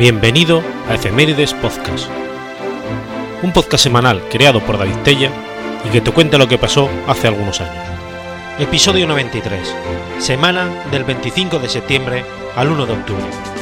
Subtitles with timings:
[0.00, 2.08] Bienvenido a Efemérides Podcast,
[3.42, 5.30] un podcast semanal creado por David Tella
[5.84, 7.84] y que te cuenta lo que pasó hace algunos años.
[8.58, 9.76] Episodio 93,
[10.18, 12.24] semana del 25 de septiembre
[12.56, 13.59] al 1 de octubre.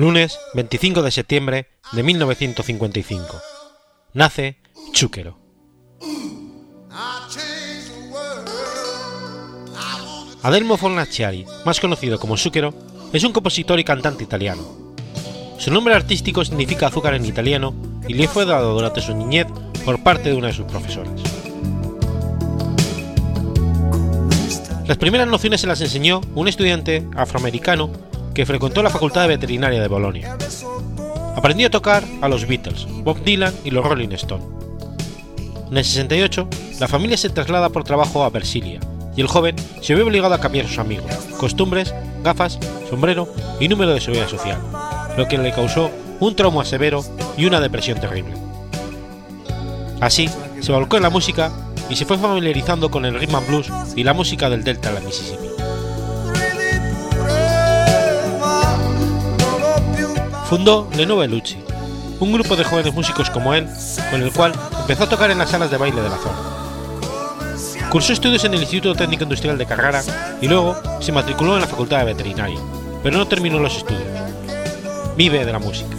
[0.00, 3.38] Lunes 25 de septiembre de 1955.
[4.14, 4.56] Nace
[4.92, 5.36] Chúquero.
[10.42, 12.72] Adelmo Fornaciari, más conocido como Zucchero,
[13.12, 14.62] es un compositor y cantante italiano.
[15.58, 17.74] Su nombre artístico significa azúcar en italiano
[18.08, 19.48] y le fue dado durante su niñez
[19.84, 21.20] por parte de una de sus profesoras.
[24.86, 28.09] Las primeras nociones se las enseñó un estudiante afroamericano
[28.40, 30.34] que frecuentó la Facultad de Veterinaria de Bolonia.
[31.36, 34.46] Aprendió a tocar a los Beatles, Bob Dylan y los Rolling Stones.
[35.70, 36.48] En el 68,
[36.80, 38.80] la familia se traslada por trabajo a Versilia
[39.14, 41.04] y el joven se ve obligado a cambiar sus amigos,
[41.36, 43.28] costumbres, gafas, sombrero
[43.60, 44.58] y número de seguridad social,
[45.18, 47.04] lo que le causó un trauma severo
[47.36, 48.32] y una depresión terrible.
[50.00, 50.30] Así,
[50.62, 51.52] se volcó en la música
[51.90, 54.94] y se fue familiarizando con el rhythm and blues y la música del delta de
[54.94, 55.49] la Mississippi.
[60.50, 61.58] Fundó Le Nuove Luci,
[62.18, 63.68] un grupo de jóvenes músicos como él,
[64.10, 67.88] con el cual empezó a tocar en las salas de baile de la zona.
[67.88, 70.02] Cursó estudios en el Instituto Técnico Industrial de Carrara
[70.40, 72.58] y luego se matriculó en la Facultad de Veterinaria,
[73.00, 74.02] pero no terminó los estudios.
[75.16, 75.96] Vive de la música.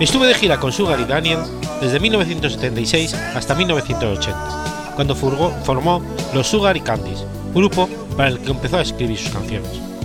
[0.00, 1.40] Estuvo de gira con Sugar y Daniel
[1.82, 8.78] desde 1976 hasta 1980, cuando formó los Sugar y Candies, grupo para el que empezó
[8.78, 9.95] a escribir sus canciones.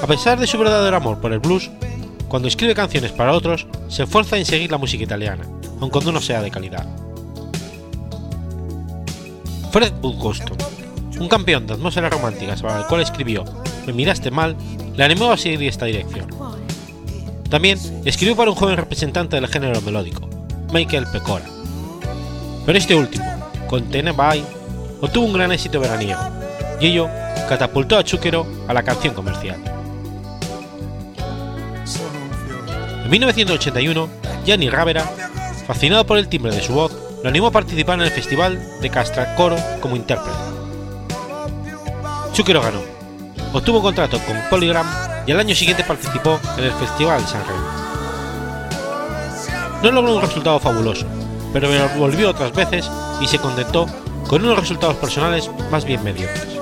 [0.00, 1.70] A pesar de su verdadero amor por el blues,
[2.28, 5.44] cuando escribe canciones para otros, se esfuerza en seguir la música italiana,
[5.80, 6.86] aun cuando no sea de calidad.
[9.72, 10.56] Fred Woodgoston,
[11.18, 13.44] un campeón de atmósferas románticas para el cual escribió
[13.86, 14.56] Me miraste mal,
[14.96, 16.28] le animó a seguir esta dirección.
[17.50, 20.28] También escribió para un joven representante del género melódico,
[20.72, 21.46] Michael Pecora.
[22.64, 23.24] Pero este último,
[23.66, 24.44] con Tenebai,
[25.00, 26.20] obtuvo un gran éxito veraniego,
[26.80, 27.08] y ello
[27.48, 29.77] catapultó a Chúquero a la canción comercial.
[33.08, 34.06] En 1981,
[34.44, 35.02] Gianni Ravera,
[35.66, 36.92] fascinado por el timbre de su voz,
[37.22, 40.36] lo animó a participar en el Festival de Castracoro como intérprete.
[42.34, 42.82] Chúquero ganó,
[43.54, 44.86] obtuvo un contrato con Polygram
[45.26, 47.66] y al año siguiente participó en el Festival San Remo.
[49.82, 51.06] No logró un resultado fabuloso,
[51.54, 52.90] pero volvió otras veces
[53.22, 53.86] y se contentó
[54.28, 56.58] con unos resultados personales más bien mediocres.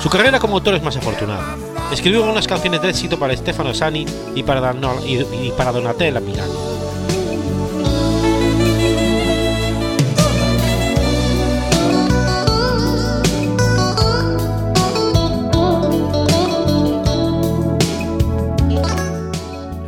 [0.00, 1.67] Su carrera como autor es más afortunada.
[1.92, 4.04] Escribió algunas canciones de éxito para Stefano Sani
[4.34, 4.72] y para,
[5.72, 6.52] Donatella Milani.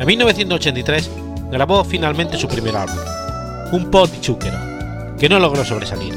[0.00, 1.10] En 1983
[1.50, 2.97] grabó finalmente su primer álbum,
[3.72, 4.59] Un po' di zucchero,
[5.19, 6.15] que no logró sobresalir.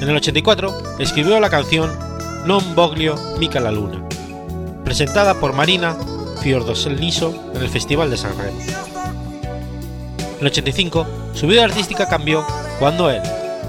[0.00, 1.90] En el 84 escribió la canción
[2.44, 4.03] Non voglio mica la luna,
[4.96, 5.96] presentada por Marina
[6.40, 8.60] Fiordoseliso en el Festival de San Remo.
[8.60, 12.46] En el 85 su vida artística cambió
[12.78, 13.20] cuando él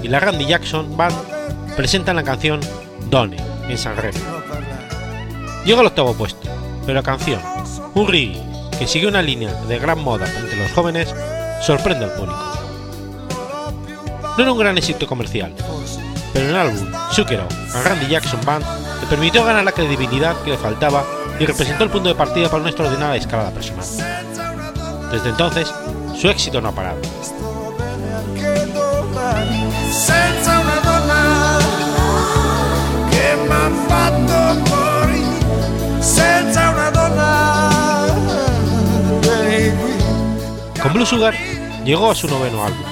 [0.04, 1.16] y la Randy Jackson Band
[1.74, 2.60] presentan la canción
[3.10, 3.38] Done
[3.68, 4.20] en San Remo.
[5.64, 6.48] Llegó al octavo puesto,
[6.82, 7.40] pero la canción,
[7.96, 11.12] un que sigue una línea de gran moda entre los jóvenes,
[11.60, 12.52] sorprende al público.
[14.38, 15.52] No era un gran éxito comercial,
[16.32, 18.64] pero el álbum Zucchero a Randy Jackson Band
[19.00, 21.04] le permitió ganar la credibilidad que le faltaba
[21.38, 23.84] y representó el punto de partida para una extraordinaria escalada personal.
[25.10, 25.72] Desde entonces,
[26.16, 27.00] su éxito no ha parado.
[40.82, 41.34] Con Blue Sugar
[41.84, 42.84] llegó a su noveno álbum,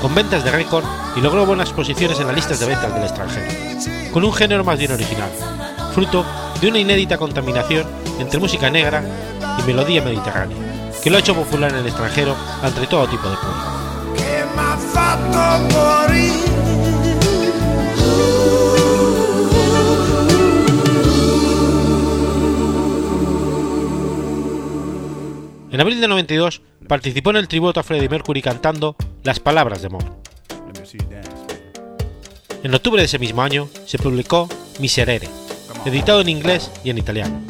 [0.00, 0.84] con ventas de récord
[1.16, 4.78] y logró buenas posiciones en las listas de ventas del extranjero, con un género más
[4.78, 5.30] bien original,
[5.92, 6.24] fruto
[6.60, 7.86] de una inédita contaminación
[8.18, 9.02] entre música negra
[9.58, 10.56] y melodía mediterránea,
[11.02, 13.80] que lo ha hecho popular en el extranjero entre todo tipo de público.
[25.72, 29.86] En abril de 92 participó en el tributo a Freddie Mercury cantando Las Palabras de
[29.86, 30.04] Amor.
[32.62, 34.48] En octubre de ese mismo año se publicó
[34.80, 35.28] Miserere,
[35.84, 37.40] editado en inglés y en italiano.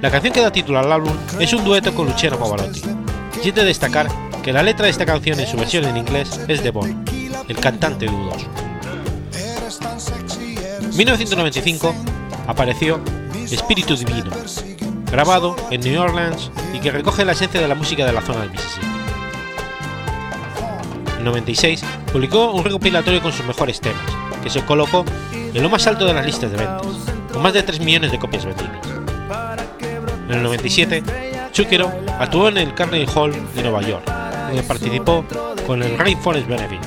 [0.00, 2.82] La canción que da título al álbum es un dueto con Luciano Pavarotti,
[3.42, 4.08] y es de destacar
[4.42, 7.04] que la letra de esta canción en su versión en inglés es de Bono,
[7.48, 8.46] el cantante dudoso.
[10.82, 11.94] En 1995
[12.46, 13.00] apareció
[13.50, 14.30] Espíritu Divino,
[15.10, 18.40] grabado en New Orleans y que recoge la esencia de la música de la zona
[18.40, 18.86] del Mississippi.
[21.18, 21.82] En 96
[22.12, 24.00] publicó un recopilatorio con sus mejores temas,
[24.40, 26.86] que se colocó en lo más alto de las listas de ventas,
[27.32, 28.88] con más de 3 millones de copias vendidas.
[30.28, 31.02] En el 97,
[31.54, 34.04] Zucchero actuó en el Carnegie Hall de Nueva York,
[34.48, 35.24] donde participó
[35.66, 36.80] con el Rainforest Benefit,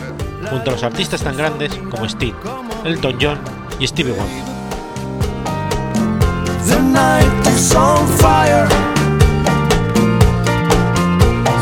[0.50, 2.36] junto a los artistas tan grandes como Steve,
[2.86, 3.40] Elton John
[3.80, 4.44] y Stevie Wonder.
[6.68, 8.68] The night is on fire.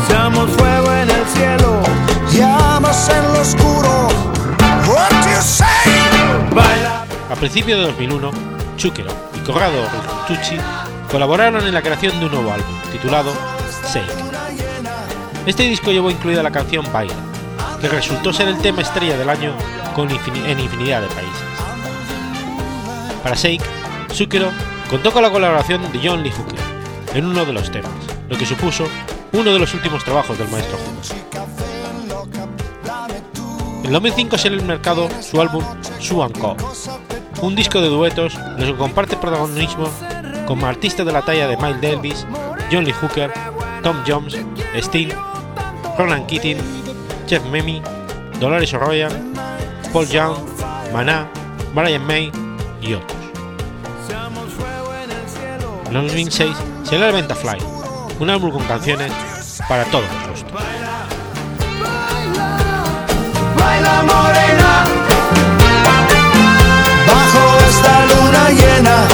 [0.06, 1.82] Seamos fuego en el cielo.
[2.32, 4.08] Llamas en lo oscuro.
[7.30, 8.30] A principios de 2001,
[8.76, 9.86] Zucchero y Corrado
[10.26, 10.56] Tucci
[11.12, 13.32] colaboraron en la creación de un nuevo álbum, titulado
[13.86, 14.10] Shake.
[15.46, 17.14] Este disco llevó incluida la canción Baila,
[17.80, 19.54] que resultó ser el tema estrella del año
[19.94, 21.44] con en infinidad de países.
[23.22, 23.62] Para Shake,
[24.12, 24.50] Zucchero
[24.90, 26.58] contó con la colaboración de John Lee Hooker
[27.14, 27.92] en uno de los temas,
[28.28, 28.88] lo que supuso
[29.32, 31.30] uno de los últimos trabajos del maestro Hooker.
[33.84, 35.64] En 2005 sale al mercado su álbum
[36.00, 36.56] Sue and Co,
[37.42, 39.88] un disco de duetos en el que comparte protagonismo
[40.46, 42.26] como artistas de la talla de Miles Davis,
[42.70, 43.32] John Lee Hooker,
[43.82, 44.36] Tom Jones,
[44.76, 45.08] Sting,
[45.96, 46.58] Ronan Keating,
[47.26, 47.82] Jeff Memmi,
[48.38, 49.32] Dolores O'Riordan,
[49.92, 50.36] Paul Young,
[50.92, 51.28] Maná,
[51.74, 52.30] Brian May
[52.82, 53.18] y otros.
[55.86, 57.58] En 2006 salió a la venta Fly,
[58.20, 59.12] un álbum con canciones
[59.68, 60.52] para todos los gustos.
[68.52, 69.06] Llena.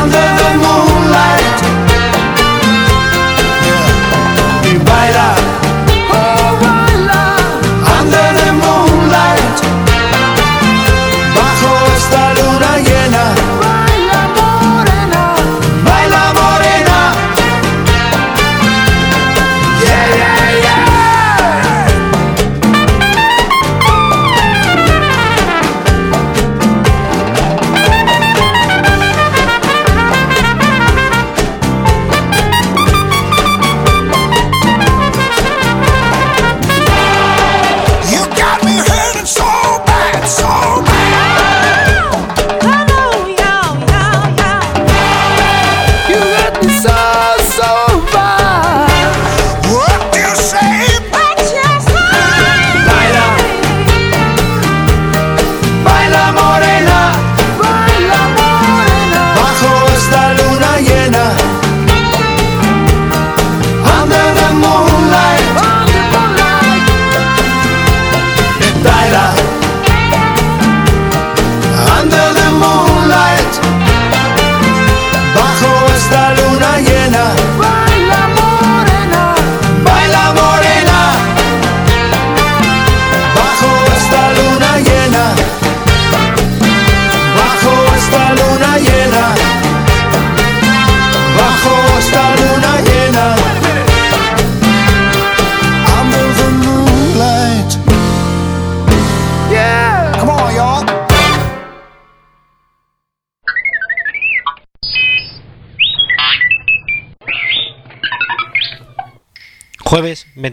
[0.00, 0.77] Under the.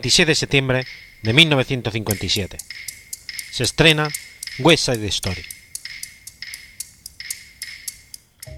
[0.05, 0.85] 26 de septiembre
[1.23, 2.57] de 1957.
[3.49, 4.07] Se estrena
[4.59, 5.41] West Side Story.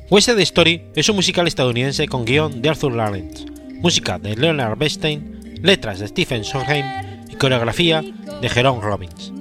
[0.10, 4.77] West Side Story es un musical estadounidense con guion de Arthur Lawrence, música de Leonard
[4.77, 6.86] Bernstein, letras de Stephen Sondheim
[7.30, 9.32] y coreografía de Jerome Robbins.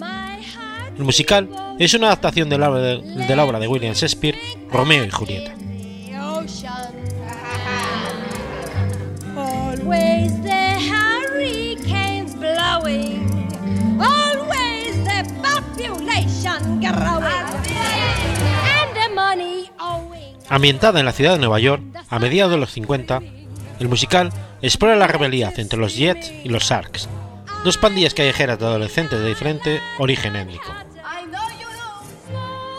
[0.97, 2.71] El musical es una adaptación de, la
[3.45, 4.39] obra de William Shakespeare,
[4.71, 5.57] Romeo y Julieta.
[20.49, 23.21] Ambientada en la ciudad de Nueva York a mediados de los 50,
[23.81, 27.09] el musical explora la rivalidad entre los Jets y los Sharks,
[27.65, 30.73] dos pandillas callejeras de adolescentes de diferente origen étnico.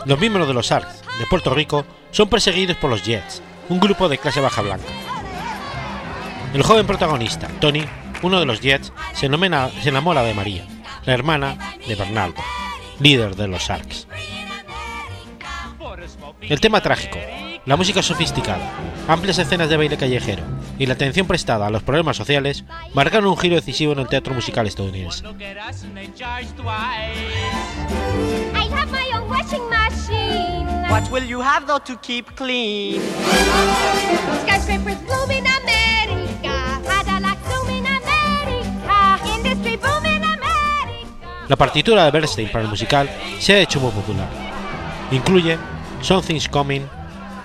[0.06, 4.08] Los miembros de los Sharks de Puerto Rico son perseguidos por los Jets, un grupo
[4.08, 4.88] de clase baja blanca.
[6.54, 7.84] El joven protagonista, Tony,
[8.22, 10.66] uno de los Jets se, enamora, se enamora de María,
[11.06, 12.42] la hermana de Bernardo,
[13.00, 14.08] líder de los Sharks.
[16.42, 17.18] El tema trágico,
[17.66, 18.72] la música sofisticada,
[19.08, 20.44] amplias escenas de baile callejero
[20.80, 22.64] y la atención prestada a los problemas sociales
[22.94, 25.24] marcaron un giro decisivo en el teatro musical estadounidense.
[41.48, 44.28] La partitura de Bernstein para el musical se ha hecho muy popular.
[45.12, 45.58] Incluye
[46.02, 46.82] Something's Coming,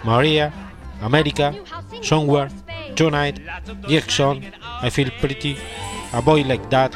[0.03, 0.53] Maria,
[1.01, 1.55] America,
[2.03, 2.51] Somewhere,
[2.97, 3.41] Tonight,
[3.89, 4.43] Jackson,
[4.83, 5.57] I Feel Pretty,
[6.13, 6.93] A Boy Like That,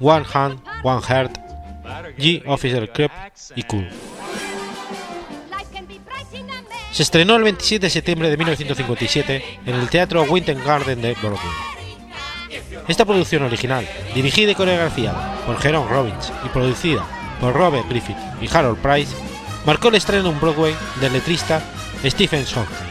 [0.00, 1.38] One Hand, One Heart,
[2.18, 3.12] G Officer Crep
[3.54, 3.88] y Cool.
[6.90, 11.77] Se estrenó el 27 de septiembre de 1957 en el Teatro Winter Garden de Broadway.
[12.88, 17.04] Esta producción original, dirigida y coreografiada por Jerome Robbins y producida
[17.40, 19.14] por Robert Griffith y Harold Price,
[19.66, 21.60] marcó el estreno en Broadway del letrista
[22.04, 22.88] Stephen Sondheim.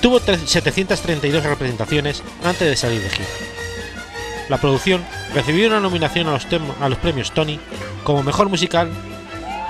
[0.00, 3.28] Tuvo tre- 732 representaciones antes de salir de gira.
[4.48, 5.02] La producción
[5.34, 7.58] recibió una nominación a los, tem- a los premios Tony
[8.02, 8.90] como mejor musical,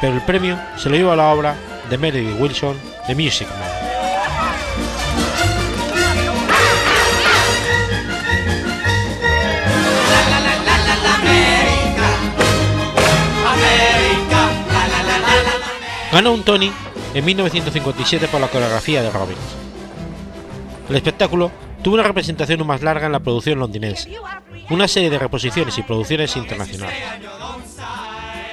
[0.01, 1.57] pero el premio se lo llevó a la obra
[1.91, 3.84] de Meredith Wilson, The Music Man.
[16.15, 16.71] Ganó un Tony
[17.13, 19.37] en 1957 por la coreografía de Robbins.
[20.89, 21.51] El espectáculo
[21.83, 24.17] tuvo una representación más larga en la producción londinense,
[24.71, 26.97] una serie de reposiciones y producciones internacionales.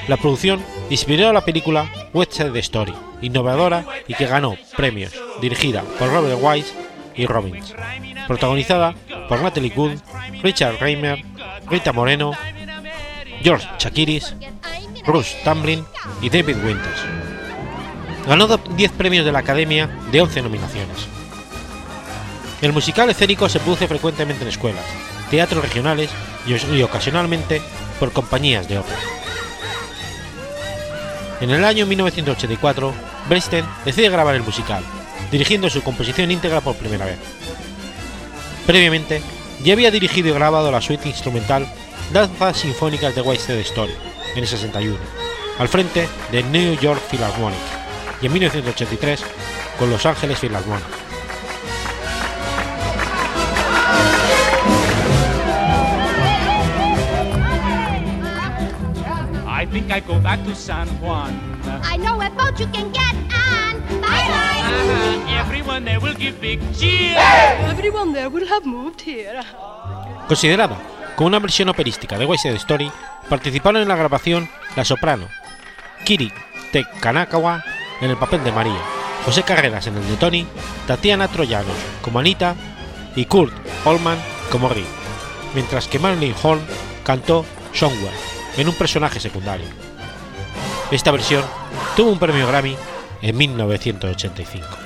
[0.08, 5.84] La producción inspiró a la película West Side Story, innovadora y que ganó premios, dirigida
[6.00, 6.74] por Robert Wise
[7.16, 7.76] y Robbins,
[8.26, 8.96] protagonizada
[9.30, 10.00] por Natalie Wood,
[10.42, 11.24] Richard Reimer,
[11.70, 12.32] Rita Moreno,
[13.44, 14.34] George Chakiris,
[15.06, 15.86] Bruce Tamblyn
[16.24, 17.21] y David Winters.
[18.28, 20.98] Ganó do- 10 premios de la Academia de 11 nominaciones.
[22.62, 24.86] El musical escénico se produce frecuentemente en escuelas,
[25.32, 26.10] teatros regionales
[26.46, 27.62] y, ocasionalmente
[28.00, 29.00] por compañías de ópera.
[31.40, 32.94] En el año 1984,
[33.28, 34.84] Bernstein decide grabar el musical,
[35.32, 37.18] dirigiendo su composición íntegra por primera vez.
[38.68, 39.24] Previamente,
[39.64, 41.68] ya había dirigido y grabado la suite instrumental
[42.14, 43.94] Danzas Sinfónicas de West Side Story
[44.36, 44.98] en el 61,
[45.58, 47.58] al frente de New York Philharmonic,
[48.22, 49.24] y en 1983
[49.80, 50.86] con Los Ángeles Philharmonic.
[59.48, 61.34] I think I go back to San Juan.
[61.84, 63.80] I know a boat you can get on.
[64.02, 64.62] Bye bye.
[64.64, 67.18] Uh, everyone there will give big cheers.
[67.70, 69.42] Everyone there will have moved here.
[70.28, 70.78] Considerada
[71.16, 72.92] como una versión operística de West Side Story,
[73.30, 75.28] participaron en la grabación la soprano
[76.06, 76.32] Kiri
[76.72, 77.64] Te Kanakawa
[78.02, 78.82] en el papel de María,
[79.26, 80.46] José Carreras en el de Tony,
[80.88, 82.56] Tatiana Troyanos como Anita
[83.16, 83.54] y Kurt
[83.86, 84.18] Holman
[84.52, 84.86] como Rick,
[85.54, 86.62] mientras que Marilyn Horn
[87.04, 88.18] cantó Somewhere
[88.58, 89.68] en un personaje secundario.
[90.92, 91.46] Esta versión
[91.96, 92.76] tuvo un premio Grammy
[93.22, 94.81] en 1985.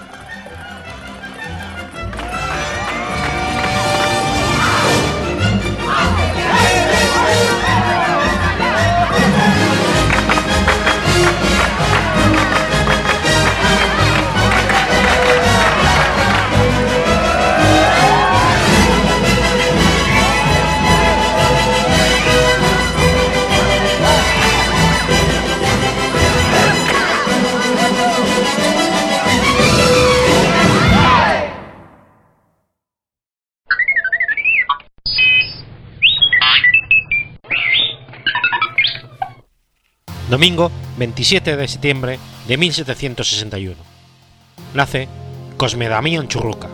[40.45, 43.75] Domingo 27 de septiembre de 1761.
[44.75, 45.07] Nace
[45.57, 46.69] Cosme Damián Churruca.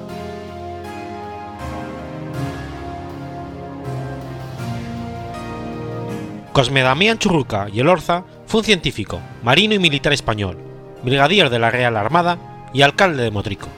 [6.51, 10.58] Cosme Damián Churruca y Elorza fue un científico, marino y militar español,
[11.06, 13.70] brigadier de la Real Armada y alcalde de Motrico.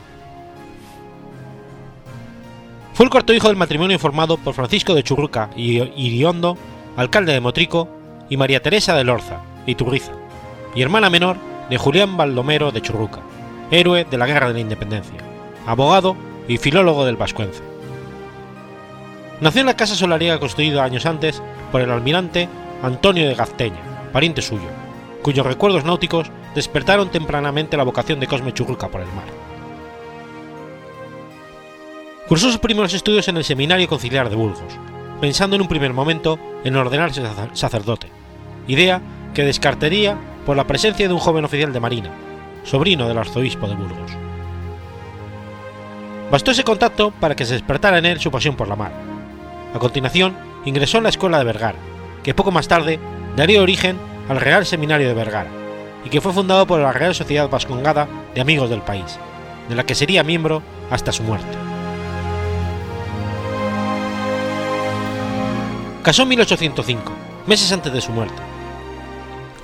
[2.95, 6.57] Fue el cuarto hijo del matrimonio formado por Francisco de Churruca y Iriondo,
[6.97, 7.87] alcalde de Motrico,
[8.27, 10.11] y María Teresa de Lorza, Iturriza,
[10.75, 11.37] y hermana menor
[11.69, 13.21] de Julián Baldomero de Churruca,
[13.71, 15.19] héroe de la Guerra de la Independencia,
[15.65, 16.15] abogado
[16.47, 17.61] y filólogo del Vascuence.
[19.41, 21.41] Nació en la casa solariega construida años antes
[21.71, 22.47] por el almirante
[22.81, 24.67] Antonio de Gazteña, pariente suyo,
[25.21, 29.25] cuyos recuerdos náuticos despertaron tempranamente la vocación de Cosme Churruca por el mar.
[32.27, 34.61] Cursó sus primeros estudios en el Seminario Conciliar de Burgos,
[35.19, 37.21] pensando en un primer momento en ordenarse
[37.53, 38.07] sacerdote,
[38.67, 39.01] idea
[39.33, 42.09] que descartaría por la presencia de un joven oficial de marina,
[42.63, 44.11] sobrino del arzobispo de Burgos.
[46.31, 48.91] Bastó ese contacto para que se despertara en él su pasión por la mar.
[49.73, 50.35] A continuación,
[50.65, 51.77] ingresó en la escuela de Vergara,
[52.23, 52.99] que poco más tarde
[53.35, 53.97] daría origen
[54.29, 55.49] al Real Seminario de Vergara,
[56.05, 59.19] y que fue fundado por la Real Sociedad Vascongada de Amigos del País,
[59.69, 61.57] de la que sería miembro hasta su muerte.
[66.03, 67.11] Casó en 1805,
[67.47, 68.52] meses antes de su muerte,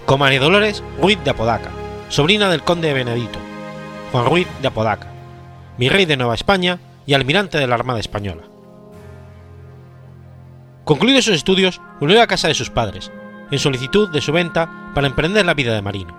[0.09, 1.69] con María Dolores Ruiz de Apodaca,
[2.07, 3.37] sobrina del conde de Benedito,
[4.11, 5.05] Juan Ruiz de Apodaca,
[5.77, 8.41] virrey de Nueva España y almirante de la Armada Española.
[10.83, 13.11] Concluidos sus estudios, volvió a casa de sus padres,
[13.51, 16.17] en solicitud de su venta para emprender la vida de marino.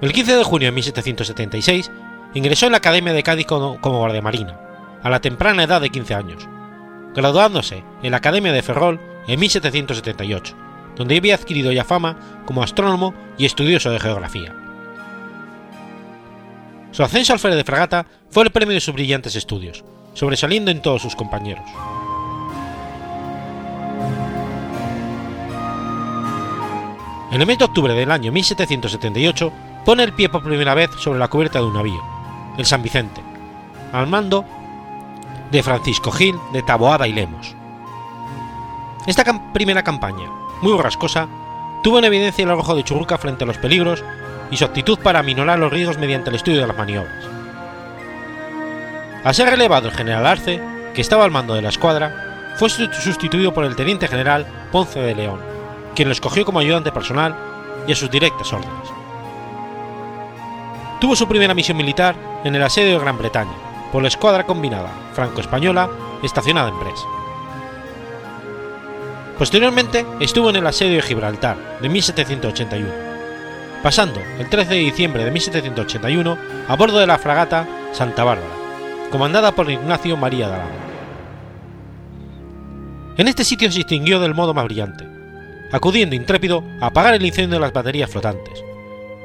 [0.00, 1.90] El 15 de junio de 1776
[2.32, 4.58] ingresó en la Academia de Cádiz como, como guardiamarina,
[5.02, 6.48] a la temprana edad de 15 años,
[7.14, 10.65] graduándose en la Academia de Ferrol en 1778,
[10.96, 14.54] donde había adquirido ya fama como astrónomo y estudioso de geografía.
[16.92, 19.84] Su ascenso al alférez de fragata fue el premio de sus brillantes estudios,
[20.14, 21.64] sobresaliendo en todos sus compañeros.
[27.30, 29.52] En el mes de octubre del año 1778
[29.84, 32.02] pone el pie por primera vez sobre la cubierta de un navío,
[32.56, 33.20] el San Vicente,
[33.92, 34.44] al mando
[35.50, 37.54] de Francisco Gil de Taboada y Lemos.
[39.06, 40.30] Esta primera campaña,
[40.62, 41.28] muy borrascosa,
[41.82, 44.02] tuvo en evidencia el arrojo de Churruca frente a los peligros
[44.50, 47.24] y su actitud para aminorar los riesgos mediante el estudio de las maniobras.
[49.24, 50.60] Al ser relevado el general Arce,
[50.94, 55.14] que estaba al mando de la escuadra, fue sustituido por el teniente general Ponce de
[55.14, 55.40] León,
[55.94, 57.36] quien lo escogió como ayudante personal
[57.86, 58.88] y a sus directas órdenes.
[61.00, 62.14] Tuvo su primera misión militar
[62.44, 63.52] en el asedio de Gran Bretaña,
[63.92, 65.90] por la escuadra combinada franco-española
[66.22, 67.04] estacionada en Brest.
[69.38, 72.88] Posteriormente estuvo en el asedio de Gibraltar de 1781,
[73.82, 78.54] pasando el 13 de diciembre de 1781 a bordo de la fragata Santa Bárbara,
[79.10, 80.86] comandada por Ignacio María de Aragón.
[83.18, 85.06] En este sitio se distinguió del modo más brillante,
[85.70, 88.64] acudiendo intrépido a apagar el incendio de las baterías flotantes,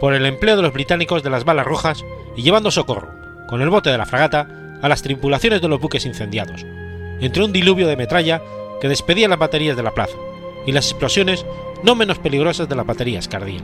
[0.01, 2.03] por el empleo de los británicos de las balas rojas
[2.35, 3.13] y llevando socorro,
[3.47, 4.47] con el bote de la fragata,
[4.81, 6.65] a las tripulaciones de los buques incendiados,
[7.21, 8.41] entre un diluvio de metralla
[8.81, 10.17] que despedía las baterías de la plaza
[10.65, 11.45] y las explosiones
[11.83, 13.63] no menos peligrosas de las baterías que.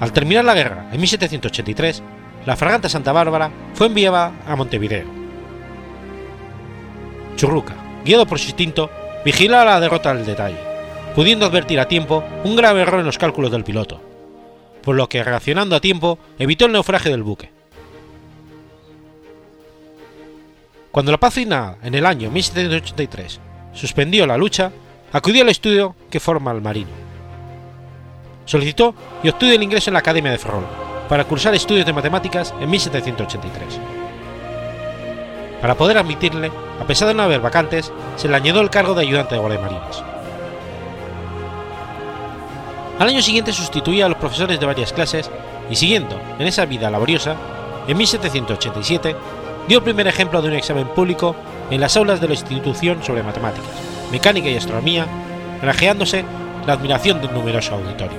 [0.00, 2.02] Al terminar la guerra en 1783,
[2.44, 5.06] la fragata Santa Bárbara fue enviada a Montevideo.
[7.36, 8.90] Churruca, guiado por su instinto,
[9.24, 10.58] vigilaba la derrota al detalle,
[11.14, 14.02] pudiendo advertir a tiempo un grave error en los cálculos del piloto,
[14.82, 17.53] por lo que reaccionando a tiempo evitó el naufragio del buque.
[20.94, 23.40] Cuando la paz final, en el año 1783,
[23.72, 24.70] suspendió la lucha,
[25.12, 26.92] acudió al estudio que forma el marino.
[28.44, 30.64] Solicitó y obtuvo el ingreso en la Academia de Ferrol
[31.08, 33.80] para cursar estudios de matemáticas en 1783.
[35.60, 39.02] Para poder admitirle, a pesar de no haber vacantes, se le añadió el cargo de
[39.02, 40.04] ayudante de guardiamarinas.
[43.00, 45.28] Al año siguiente sustituía a los profesores de varias clases
[45.68, 47.34] y siguiendo en esa vida laboriosa,
[47.88, 49.16] en 1787
[49.68, 51.34] dio el primer ejemplo de un examen público
[51.70, 53.70] en las aulas de la institución sobre matemáticas,
[54.12, 55.06] mecánica y astronomía,
[55.62, 56.24] granjeándose
[56.66, 58.18] la admiración de un numeroso auditorio.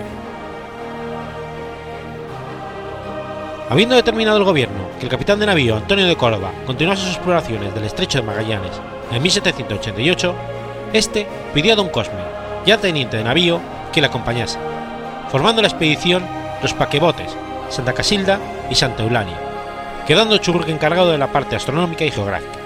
[3.70, 7.74] Habiendo determinado el gobierno que el capitán de navío Antonio de Córdoba continuase sus exploraciones
[7.74, 8.80] del estrecho de Magallanes
[9.12, 10.36] en 1788,
[10.94, 12.20] este pidió a don Cosme,
[12.66, 13.60] ya teniente de navío,
[13.92, 14.60] que le acompañase,
[15.32, 16.24] formando la expedición
[16.62, 17.36] los paquebotes
[17.70, 19.40] Santa Casilda y Santa Eulalia,
[20.06, 22.60] quedando Churruca encargado de la parte astronómica y geográfica.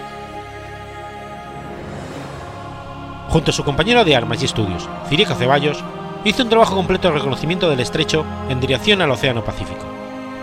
[3.30, 5.84] Junto a su compañero de armas y estudios, Cirico Ceballos,
[6.26, 9.86] hizo un trabajo completo de reconocimiento del estrecho en dirección al Océano Pacífico,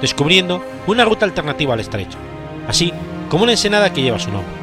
[0.01, 2.17] descubriendo una ruta alternativa al estrecho,
[2.69, 2.93] así
[3.29, 4.55] como una ensenada que lleva su nombre.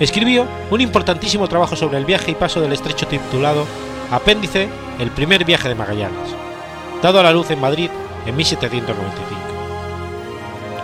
[0.00, 3.64] Escribió un importantísimo trabajo sobre el viaje y paso del estrecho titulado
[4.10, 6.34] Apéndice El primer viaje de Magallanes,
[7.02, 7.90] dado a la luz en Madrid
[8.26, 9.35] en 1795.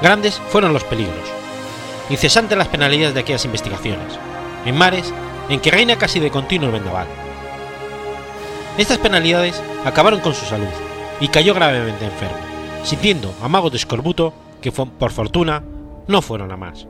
[0.02, 1.14] Grandes fueron los peligros,
[2.10, 4.18] incesantes las penalidades de aquellas investigaciones,
[4.66, 5.14] en mares
[5.48, 7.06] en que reina casi de continuo el vendaval.
[8.76, 10.66] Estas penalidades acabaron con su salud
[11.20, 12.36] y cayó gravemente enfermo,
[12.82, 15.62] sintiendo amagos de escorbuto que por fortuna
[16.08, 16.88] no fueron a más.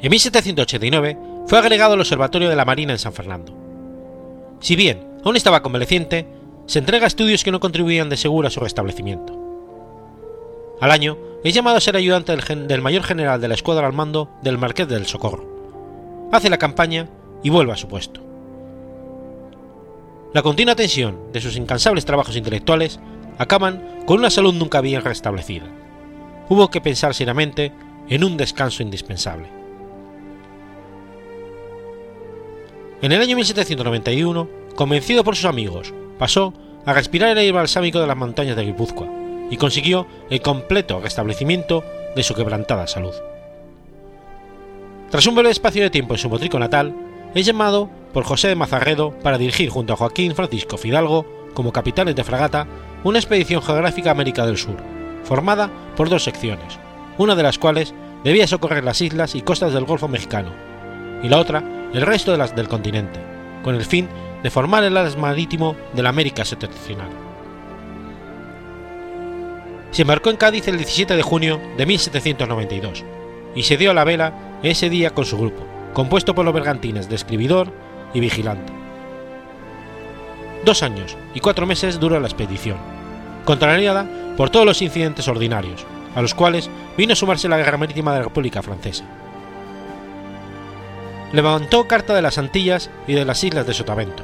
[0.00, 3.52] En 1789 fue agregado al Observatorio de la Marina en San Fernando.
[4.60, 6.26] Si bien aún estaba convaleciente,
[6.66, 9.34] se entrega a estudios que no contribuían de seguro a su restablecimiento.
[10.80, 14.30] Al año es llamado a ser ayudante del, mayor general de la escuadra al mando
[14.42, 16.28] del Marqués del Socorro.
[16.32, 17.08] Hace la campaña
[17.42, 18.20] y vuelve a su puesto.
[20.34, 23.00] La continua tensión de sus incansables trabajos intelectuales
[23.38, 25.66] acaban con una salud nunca bien restablecida.
[26.48, 27.72] Hubo que pensar seriamente
[28.08, 29.48] en un descanso indispensable.
[33.00, 36.54] En el año 1791, convencido por sus amigos, pasó
[36.86, 39.08] a respirar el aire balsámico de las montañas de Guipúzcoa
[39.50, 41.82] y consiguió el completo restablecimiento
[42.14, 43.12] de su quebrantada salud.
[45.10, 46.94] Tras un breve espacio de tiempo en su motrico natal,
[47.34, 52.14] es llamado por José de Mazarredo para dirigir junto a Joaquín Francisco Fidalgo como capitanes
[52.14, 52.68] de fragata
[53.02, 54.76] una expedición geográfica a América del Sur,
[55.24, 56.78] formada por dos secciones,
[57.18, 60.52] una de las cuales debía socorrer las islas y costas del Golfo Mexicano,
[61.20, 63.18] y la otra el resto de las del continente,
[63.64, 64.08] con el fin
[64.42, 67.08] de formar el alas marítimo de la América septentrional.
[69.90, 73.04] Se embarcó en Cádiz el 17 de junio de 1792
[73.54, 77.08] y se dio a la vela ese día con su grupo, compuesto por los bergantines
[77.08, 77.72] de escribidor
[78.14, 78.72] y vigilante.
[80.64, 82.76] Dos años y cuatro meses duró la expedición,
[83.44, 88.12] contrariada por todos los incidentes ordinarios, a los cuales vino a sumarse la guerra marítima
[88.12, 89.04] de la República Francesa.
[91.32, 94.22] Levantó Carta de las Antillas y de las islas de Sotavento.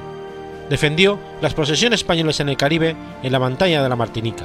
[0.71, 4.45] Defendió las posesiones españolas en el Caribe en la montaña de la Martinica,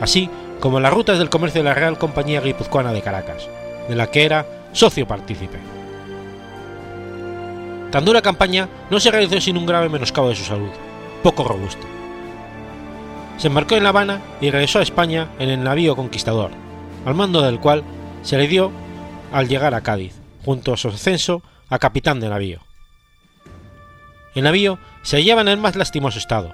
[0.00, 3.46] así como las rutas del comercio de la Real Compañía Guipuzcoana de Caracas,
[3.88, 5.58] de la que era socio partícipe.
[7.90, 10.70] Tan dura campaña no se realizó sin un grave menoscabo de su salud,
[11.22, 11.86] poco robusto.
[13.36, 16.50] Se embarcó en La Habana y regresó a España en el navío Conquistador,
[17.04, 17.84] al mando del cual
[18.22, 18.72] se le dio
[19.32, 22.60] al llegar a Cádiz, junto a su ascenso a capitán de navío.
[24.34, 26.52] El navío se hallaba en el más lastimoso estado,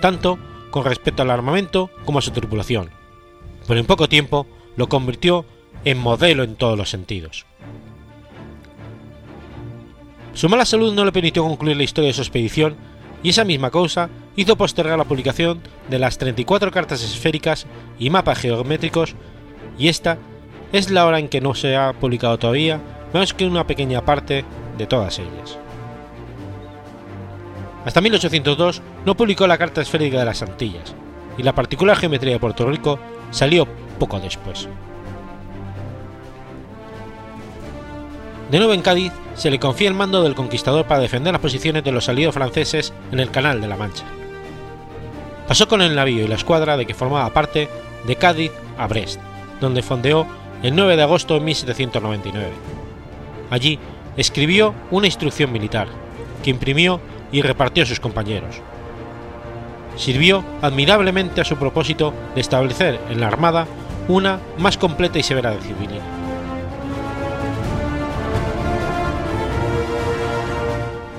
[0.00, 0.38] tanto
[0.70, 2.90] con respecto al armamento como a su tripulación,
[3.66, 4.46] pero en poco tiempo
[4.76, 5.44] lo convirtió
[5.84, 7.46] en modelo en todos los sentidos.
[10.34, 12.76] Su mala salud no le permitió concluir la historia de su expedición
[13.22, 17.66] y esa misma causa hizo postergar la publicación de las 34 cartas esféricas
[17.98, 19.14] y mapas geométricos
[19.78, 20.18] y esta
[20.72, 22.80] es la hora en que no se ha publicado todavía
[23.12, 24.44] más que una pequeña parte
[24.78, 25.58] de todas ellas.
[27.84, 30.94] Hasta 1802 no publicó la Carta Esférica de las Antillas,
[31.38, 32.98] y la particular geometría de Puerto Rico
[33.30, 33.66] salió
[33.98, 34.68] poco después.
[38.50, 41.84] De nuevo en Cádiz, se le confía el mando del conquistador para defender las posiciones
[41.84, 44.04] de los aliados franceses en el Canal de la Mancha.
[45.46, 47.68] Pasó con el navío y la escuadra de que formaba parte
[48.06, 49.20] de Cádiz a Brest,
[49.60, 50.26] donde fondeó
[50.62, 52.79] el 9 de agosto de 1799.
[53.50, 53.78] Allí
[54.16, 55.88] escribió una instrucción militar,
[56.42, 57.00] que imprimió
[57.32, 58.60] y repartió a sus compañeros.
[59.96, 63.66] Sirvió admirablemente a su propósito de establecer en la Armada
[64.08, 66.00] una más completa y severa disciplina.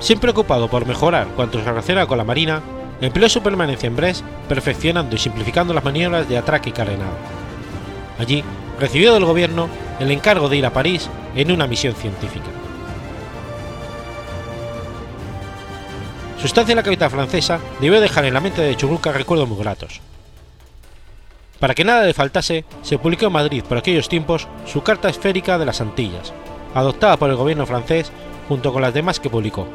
[0.00, 2.60] Siempre ocupado por mejorar cuanto se relaciona con la Marina,
[3.00, 7.12] empleó su permanencia en Brest perfeccionando y simplificando las maniobras de atraque y carenado.
[8.22, 8.44] Allí
[8.78, 12.46] recibió del gobierno el encargo de ir a París en una misión científica.
[16.38, 19.58] Su estancia en la capital francesa debió dejar en la mente de Churruca recuerdos muy
[19.58, 20.00] gratos.
[21.58, 25.58] Para que nada le faltase, se publicó en Madrid por aquellos tiempos su Carta Esférica
[25.58, 26.32] de las Antillas,
[26.74, 28.12] adoptada por el gobierno francés
[28.48, 29.66] junto con las demás que publicó.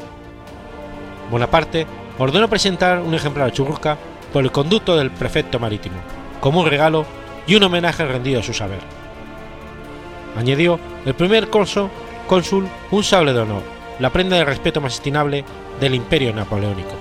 [1.30, 1.86] Bonaparte
[2.18, 3.98] ordenó presentar un ejemplar a Churruca
[4.32, 5.96] por el conducto del prefecto marítimo,
[6.40, 7.04] como un regalo
[7.48, 8.80] y un homenaje rendido a su saber.
[10.36, 11.88] Añadió el primer cónsul,
[12.90, 13.62] un sable de honor,
[13.98, 15.44] la prenda de respeto más estimable
[15.80, 16.94] del imperio napoleónico.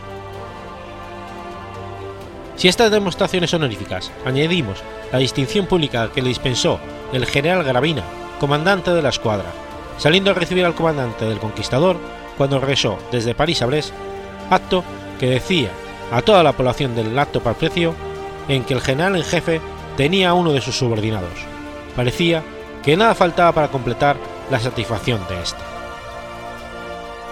[2.56, 4.82] Si estas demostraciones honoríficas añadimos
[5.12, 6.80] la distinción pública que le dispensó
[7.14, 8.04] el general Gravina,
[8.40, 9.52] comandante de la escuadra,
[9.98, 11.98] saliendo a recibir al comandante del Conquistador
[12.38, 13.94] cuando regresó desde París a Brest,
[14.50, 14.84] acto
[15.20, 15.70] que decía
[16.12, 17.94] a toda la población del acto precio
[18.48, 19.62] en que el general en jefe
[19.98, 21.34] tenía a uno de sus subordinados.
[21.96, 22.44] Parecía
[22.84, 24.16] que nada faltaba para completar
[24.50, 25.60] la satisfacción de este.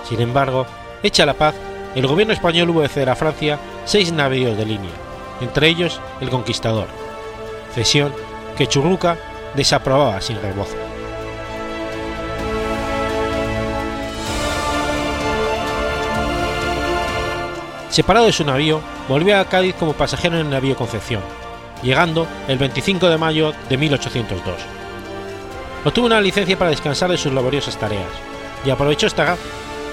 [0.03, 0.65] Sin embargo,
[1.01, 1.55] hecha la paz,
[1.95, 4.91] el gobierno español hubo de ceder a Francia seis navíos de línea,
[5.39, 6.87] entre ellos el Conquistador,
[7.73, 8.13] cesión
[8.57, 9.17] que Churruca
[9.55, 10.75] desaprobaba sin rebozo.
[17.89, 21.21] Separado de su navío, volvió a Cádiz como pasajero en el navío Concepción,
[21.81, 24.55] llegando el 25 de mayo de 1802.
[25.83, 28.09] Obtuvo una licencia para descansar de sus laboriosas tareas,
[28.65, 29.37] y aprovechó esta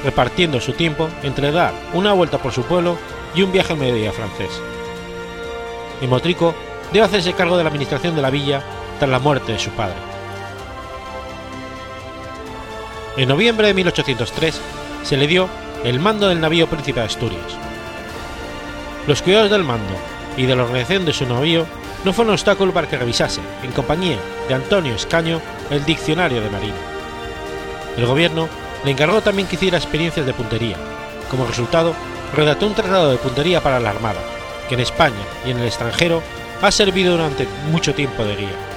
[0.04, 2.96] repartiendo su tiempo entre dar una vuelta por su pueblo
[3.34, 4.50] y un viaje al mediodía francés.
[6.00, 6.54] y Motrico
[6.92, 8.62] debe hacerse cargo de la administración de la villa
[8.98, 9.94] tras la muerte de su padre.
[13.16, 14.60] En noviembre de 1803
[15.04, 15.48] se le dio
[15.84, 17.56] el mando del navío Príncipe de Asturias.
[19.06, 19.94] Los cuidados del mando
[20.36, 21.66] y de la organización de su navío
[22.04, 24.18] no fueron obstáculo para que revisase, en compañía
[24.48, 25.40] de Antonio Escaño,
[25.70, 26.76] el diccionario de Marina.
[27.96, 28.48] El gobierno
[28.84, 30.76] le encargó también que hiciera experiencias de puntería.
[31.30, 31.94] Como resultado,
[32.34, 34.20] redactó un tratado de puntería para la Armada,
[34.68, 35.14] que en España
[35.46, 36.22] y en el extranjero
[36.60, 38.72] ha servido durante mucho tiempo de guía.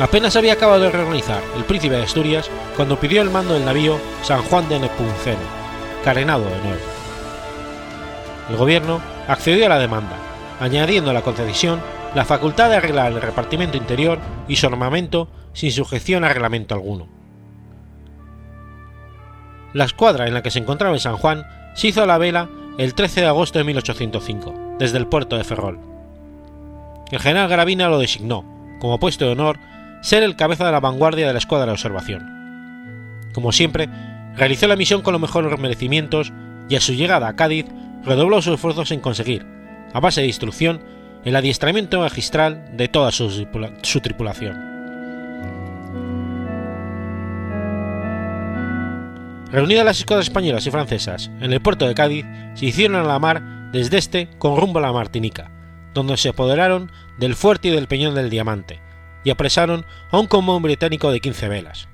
[0.00, 3.98] Apenas había acabado de reorganizar el príncipe de Asturias cuando pidió el mando del navío
[4.22, 5.38] San Juan de Nepomuceno,
[6.04, 6.91] carenado de nuevo.
[8.52, 10.14] El gobierno accedió a la demanda,
[10.60, 11.80] añadiendo a la concesión
[12.14, 17.08] la facultad de arreglar el repartimiento interior y su armamento sin sujeción a reglamento alguno.
[19.72, 22.50] La escuadra en la que se encontraba en San Juan se hizo a la vela
[22.76, 25.80] el 13 de agosto de 1805, desde el puerto de Ferrol.
[27.10, 28.44] El general Gravina lo designó,
[28.80, 29.58] como puesto de honor,
[30.02, 33.30] ser el cabeza de la vanguardia de la escuadra de observación.
[33.32, 33.88] Como siempre,
[34.36, 36.34] realizó la misión con los mejores merecimientos
[36.68, 37.64] y a su llegada a Cádiz
[38.04, 39.46] redobló sus esfuerzos en conseguir,
[39.92, 40.82] a base de instrucción,
[41.24, 43.46] el adiestramiento magistral de toda su,
[44.02, 44.72] tripulación.
[49.50, 53.18] Reunidas las escuadras españolas y francesas en el puerto de Cádiz, se hicieron a la
[53.18, 55.50] mar desde este con rumbo a la Martinica,
[55.94, 58.80] donde se apoderaron del fuerte y del peñón del Diamante,
[59.24, 61.88] y apresaron a un común británico de 15 velas.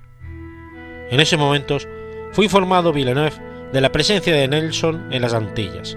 [1.11, 1.79] En ese momento
[2.33, 5.97] fue informado Villeneuve de la presencia de Nelson en las Antillas.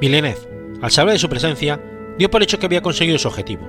[0.00, 0.38] Villeneuve,
[0.80, 1.80] al saber de su presencia,
[2.18, 3.68] dio por hecho que había conseguido su objetivo,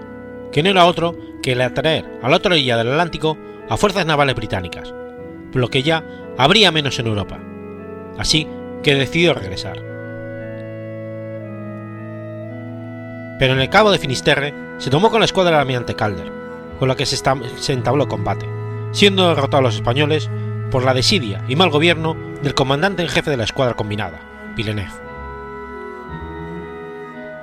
[0.52, 4.06] que no era otro que el atraer a la otra orilla del Atlántico a fuerzas
[4.06, 4.94] navales británicas,
[5.52, 6.04] por lo que ya
[6.38, 7.40] habría menos en Europa.
[8.18, 8.48] Así
[8.84, 9.78] que decidió regresar.
[13.40, 16.32] Pero en el cabo de Finisterre se tomó con la escuadra del almirante Calder,
[16.78, 18.46] con la que se, entabló combate,
[18.92, 20.30] siendo derrotados los españoles
[20.72, 24.20] por la desidia y mal gobierno del comandante en jefe de la escuadra combinada,
[24.56, 24.92] Villeneuve.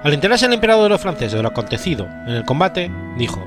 [0.03, 3.45] Al enterarse el emperador de los franceses de lo acontecido en el combate, dijo: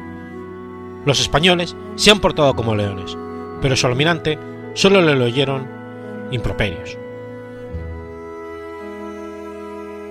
[1.05, 3.17] Los españoles se han portado como leones,
[3.61, 4.37] pero su almirante
[4.73, 5.67] solo le oyeron
[6.31, 6.97] improperios.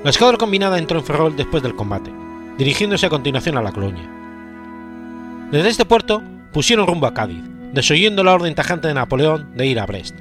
[0.04, 2.12] La escuadra combinada entró en Ferrol después del combate,
[2.56, 4.08] dirigiéndose a continuación a La Colonia.
[5.50, 9.80] Desde este puerto pusieron rumbo a Cádiz, desoyendo la orden tajante de Napoleón de ir
[9.80, 10.16] a Brest.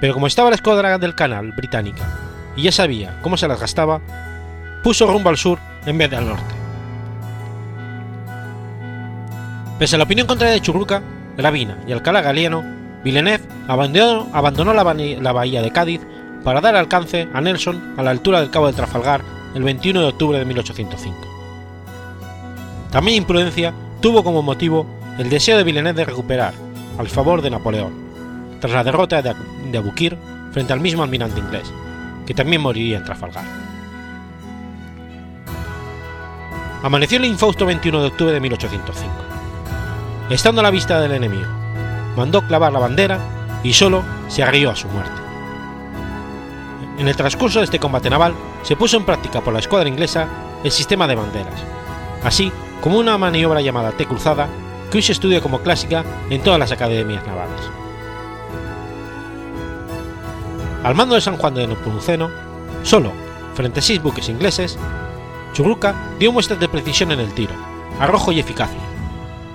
[0.00, 2.02] Pero como estaba la escuadra del canal británica
[2.56, 4.00] y ya sabía cómo se las gastaba,
[4.82, 6.54] puso rumbo al sur en vez de al norte.
[9.78, 11.02] Pese a la opinión contraria de Churruca,
[11.36, 12.64] Gravina y Alcalá Galiano,
[13.02, 16.00] Villeneuve abandonó, la, la bahía de Cádiz
[16.44, 19.22] para dar alcance a Nelson a la altura del cabo de Trafalgar
[19.54, 21.18] el 21 de octubre de 1805.
[22.90, 24.86] También imprudencia tuvo como motivo
[25.20, 26.54] el deseo de Villeneuve de recuperar,
[26.98, 27.92] al favor de Napoleón,
[28.58, 30.16] tras la derrota de, Abukir
[30.50, 31.70] frente al mismo almirante inglés,
[32.26, 33.44] que también moriría en Trafalgar.
[36.82, 39.12] Amaneció el infausto 21 de octubre de 1805.
[40.30, 41.50] Estando a la vista del enemigo,
[42.16, 43.18] mandó clavar la bandera
[43.62, 45.20] y solo se arrió a su muerte.
[46.96, 50.28] En el transcurso de este combate naval se puso en práctica por la escuadra inglesa
[50.64, 51.62] el sistema de banderas,
[52.24, 54.48] así como una maniobra llamada T cruzada
[54.90, 57.60] que hoy se estudia como clásica en todas las academias navales.
[60.82, 62.30] Al mando de San Juan de Nepomuceno,
[62.82, 63.12] solo,
[63.54, 64.78] frente a seis buques ingleses,
[65.52, 67.52] Churruca dio muestras de precisión en el tiro,
[67.98, 68.80] arrojo y eficacia,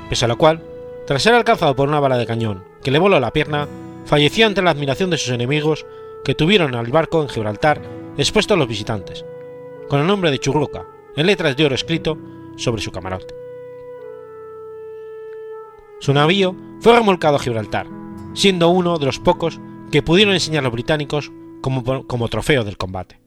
[0.10, 0.62] pese a lo cual,
[1.08, 3.68] tras ser alcanzado por una bala de cañón que le voló la pierna,
[4.06, 5.86] falleció ante la admiración de sus enemigos
[6.24, 7.82] que tuvieron al barco en Gibraltar
[8.18, 9.26] expuesto a los visitantes,
[9.90, 12.18] con el nombre de Churruca, en letras de oro escrito
[12.56, 13.45] sobre su camarote.
[16.00, 17.88] Su navío fue remolcado a Gibraltar,
[18.34, 19.60] siendo uno de los pocos
[19.92, 21.32] que pudieron enseñar a los británicos
[21.62, 23.20] como, como trofeo del combate.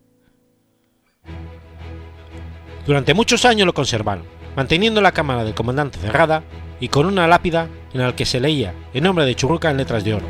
[2.87, 6.43] Durante muchos años lo conservaron, manteniendo la cámara del comandante cerrada
[6.81, 10.05] y con una lápida en la que se leía el nombre de Churruca en letras
[10.05, 10.27] de oro,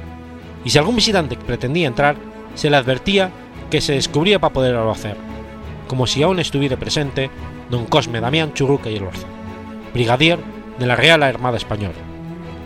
[0.65, 2.17] y si algún visitante pretendía entrar,
[2.55, 3.31] se le advertía
[3.71, 5.17] que se descubría para poderlo hacer,
[5.87, 7.31] como si aún estuviera presente
[7.71, 9.27] don Cosme Damián Churruca y el Orza,
[9.93, 10.39] brigadier
[10.79, 11.97] de la Real Armada Española,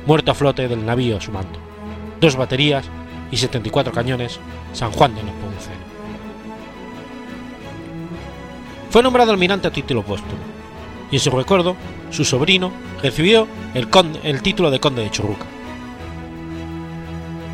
[0.06, 1.58] muerto a flote del navío su mando,
[2.20, 2.86] dos baterías
[3.30, 4.38] y 74 cañones,
[4.72, 5.92] San Juan de Nepomuceno.
[8.90, 10.42] Fue nombrado almirante a título póstumo,
[11.10, 11.76] y en su recuerdo,
[12.10, 13.88] su sobrino recibió el,
[14.22, 15.46] el título de conde de Churruca.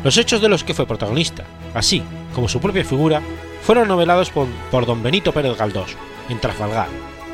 [0.03, 3.21] Los hechos de los que fue protagonista, así como su propia figura,
[3.61, 5.95] fueron novelados por, por don Benito Pérez Galdós,
[6.29, 6.87] en Trafalgar,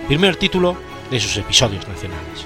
[0.08, 0.76] primer título
[1.12, 2.46] de sus episodios nacionales.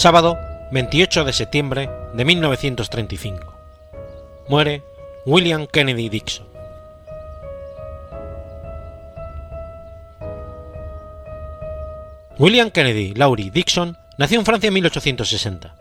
[0.00, 0.38] Sábado
[0.70, 3.52] 28 de septiembre de 1935.
[4.48, 4.82] Muere
[5.26, 6.46] William Kennedy Dixon.
[12.38, 15.74] William Kennedy Laurie Dixon nació en Francia en 1860.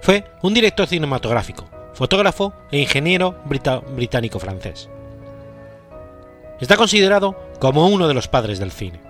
[0.00, 4.88] Fue un director cinematográfico, fotógrafo e ingeniero británico-francés.
[6.58, 9.03] Está considerado como uno de los padres del cine.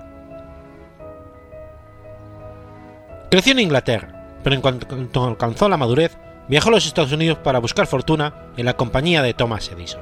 [3.35, 6.17] Creció en Inglaterra, pero en cuanto alcanzó la madurez,
[6.47, 10.01] viajó a los Estados Unidos para buscar fortuna en la compañía de Thomas Edison.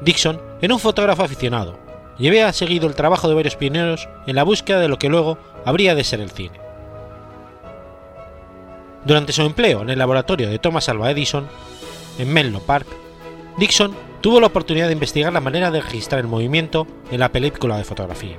[0.00, 1.78] Dixon era un fotógrafo aficionado
[2.18, 5.38] y había seguido el trabajo de varios pioneros en la búsqueda de lo que luego
[5.64, 6.58] habría de ser el cine.
[9.04, 11.46] Durante su empleo en el laboratorio de Thomas Alva Edison,
[12.18, 12.88] en Menlo Park,
[13.56, 17.78] Dixon tuvo la oportunidad de investigar la manera de registrar el movimiento en la película
[17.78, 18.36] de fotografía,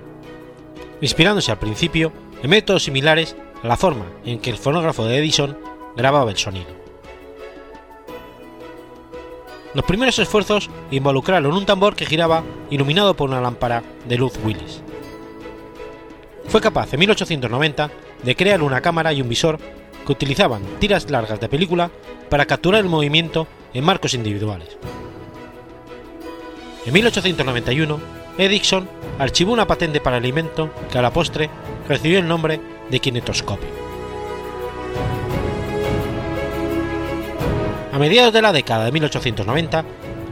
[0.99, 2.11] inspirándose al principio
[2.45, 5.57] en métodos similares a la forma en que el fonógrafo de Edison
[5.97, 6.67] grababa el sonido.
[9.73, 14.83] Los primeros esfuerzos involucraron un tambor que giraba iluminado por una lámpara de luz Willis.
[16.47, 17.89] Fue capaz en 1890
[18.21, 19.57] de crear una cámara y un visor
[20.05, 21.89] que utilizaban tiras largas de película
[22.29, 24.77] para capturar el movimiento en marcos individuales.
[26.85, 27.99] En 1891,
[28.37, 28.87] Edison
[29.19, 31.49] archivó una patente para el invento que a la postre
[31.87, 33.69] recibió el nombre de kinetoscopio.
[37.93, 39.85] A mediados de la década de 1890,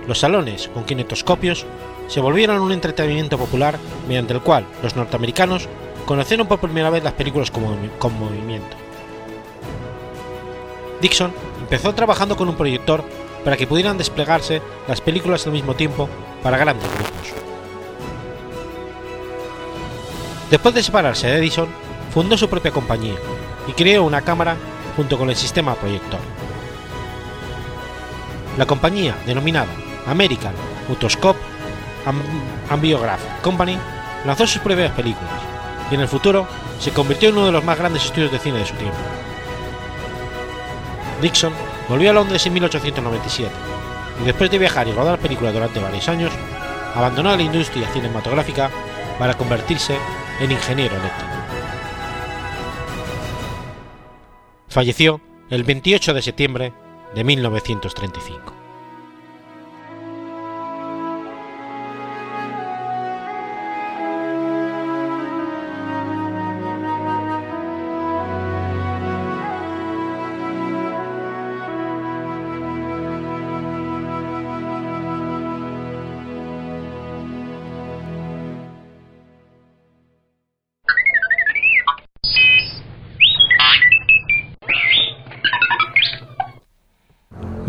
[0.08, 1.65] los salones con kinetoscopios
[2.08, 5.69] se volvieron un entretenimiento popular mediante el cual los norteamericanos
[6.06, 8.76] conocieron por primera vez las películas con movimiento.
[11.02, 13.04] Dixon empezó trabajando con un proyector
[13.43, 16.10] para que pudieran desplegarse las películas al mismo tiempo
[16.41, 17.12] para grandes grupos.
[20.54, 21.68] Después de separarse de Edison,
[22.13, 23.16] fundó su propia compañía
[23.66, 24.56] y creó una cámara
[24.96, 26.20] junto con el sistema proyector.
[28.60, 29.66] La compañía, denominada
[30.06, 30.54] American
[30.88, 31.39] Mutoscope
[32.06, 32.22] Am-
[32.70, 33.80] Ambiograph Company,
[34.28, 35.42] lanzó sus propias películas
[35.89, 36.46] y en el futuro
[36.80, 38.98] se convirtió en uno de los más grandes estudios de cine de su tiempo.
[41.20, 41.54] Dixon
[41.89, 43.52] volvió a Londres en 1897
[44.22, 46.32] y después de viajar y rodar películas durante varios años,
[46.93, 48.70] abandonó la industria cinematográfica
[49.18, 49.97] para convertirse
[50.40, 51.34] en ingeniero eléctrico.
[54.68, 56.74] Falleció el 28 de septiembre
[57.14, 58.62] de 1935.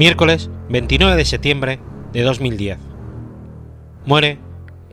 [0.04, 1.80] Miércoles 29 de septiembre
[2.12, 2.78] de 2010.
[4.04, 4.38] Muere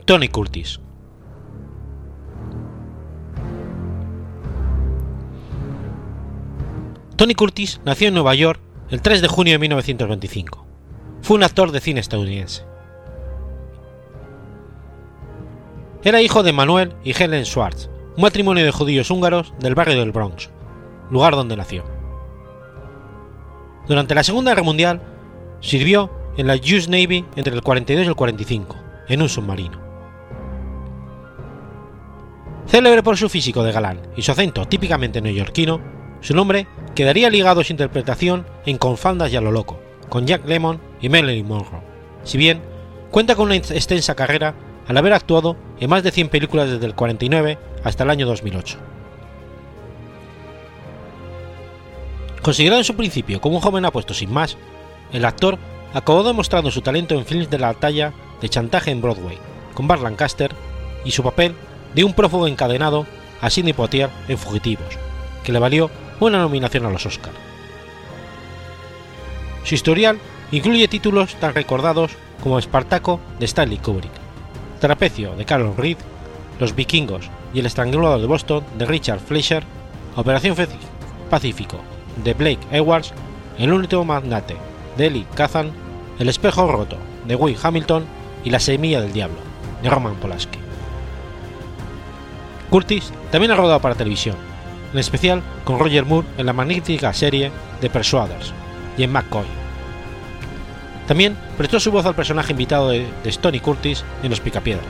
[0.06, 0.80] Tony Curtis.
[7.16, 8.58] Tony Curtis nació en Nueva York
[8.88, 10.64] el 3 de junio de 1925.
[11.20, 12.64] Fue un actor de cine estadounidense.
[16.02, 20.12] Era hijo de Manuel y Helen Schwartz, un matrimonio de judíos húngaros del barrio del
[20.12, 20.48] Bronx,
[21.10, 22.01] lugar donde nació.
[23.86, 25.02] Durante la Segunda Guerra Mundial
[25.60, 28.76] sirvió en la US Navy entre el 42 y el 45,
[29.08, 29.80] en un submarino.
[32.66, 35.80] Célebre por su físico de galán y su acento típicamente neoyorquino,
[36.20, 40.46] su nombre quedaría ligado a su interpretación en Confandas y a lo loco, con Jack
[40.46, 41.82] Lemmon y Marilyn Monroe,
[42.22, 42.62] si bien
[43.10, 44.54] cuenta con una extensa carrera
[44.86, 48.91] al haber actuado en más de 100 películas desde el 49 hasta el año 2008.
[52.42, 54.56] Considerado en su principio como un joven apuesto sin más,
[55.12, 55.58] el actor
[55.94, 59.38] acabó demostrando su talento en films de la talla de Chantaje en Broadway,
[59.74, 60.52] con Bart Lancaster,
[61.04, 61.54] y su papel
[61.94, 63.06] de un prófugo encadenado
[63.40, 64.98] a Sidney Poitier en Fugitivos,
[65.44, 65.88] que le valió
[66.18, 67.32] una nominación a los Oscar.
[69.62, 70.18] Su historial
[70.50, 72.12] incluye títulos tan recordados
[72.42, 74.10] como Espartaco de Stanley Kubrick,
[74.80, 75.98] Trapecio de Carol Reed,
[76.58, 79.62] Los Vikingos y El Estrangulador de Boston de Richard Fleischer,
[80.16, 80.56] Operación
[81.30, 81.78] Pacífico
[82.16, 83.12] de Blake Edwards,
[83.58, 84.56] El último magnate
[84.96, 85.72] de Eli Kazan,
[86.18, 86.96] El espejo roto
[87.26, 88.04] de Will Hamilton
[88.44, 89.38] y La semilla del diablo
[89.82, 90.58] de Roman Polanski.
[92.70, 94.36] Curtis también ha rodado para televisión,
[94.92, 97.50] en especial con Roger Moore en la magnífica serie
[97.80, 98.52] The Persuaders
[98.96, 99.44] y en McCoy.
[101.06, 104.84] También prestó su voz al personaje invitado de, de Stony Curtis en Los Picapiedra.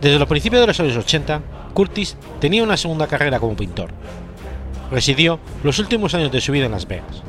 [0.00, 1.40] Desde los principios de los años 80,
[1.74, 3.90] Curtis tenía una segunda carrera como pintor.
[4.90, 7.22] Residió los últimos años de su vida en Las Vegas.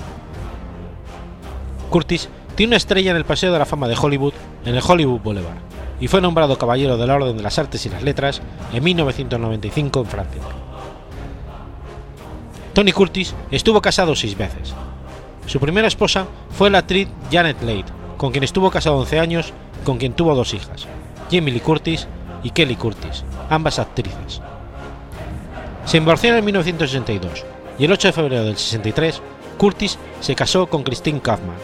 [1.89, 4.33] Curtis tiene una estrella en el Paseo de la Fama de Hollywood
[4.65, 5.57] en el Hollywood Boulevard
[5.99, 8.41] y fue nombrado Caballero de la Orden de las Artes y las Letras
[8.73, 10.41] en 1995 en Francia.
[12.73, 14.73] Tony Curtis estuvo casado seis veces.
[15.47, 17.85] Su primera esposa fue la actriz Janet Leigh,
[18.17, 20.87] con quien estuvo casado 11 años con quien tuvo dos hijas,
[21.31, 22.07] Jamie Lee Curtis
[22.45, 24.39] y Kelly Curtis, ambas actrices.
[25.83, 27.43] Se divorciaron en 1962
[27.79, 29.19] y el 8 de febrero del 63
[29.57, 31.57] Curtis se casó con Christine Kaufmann,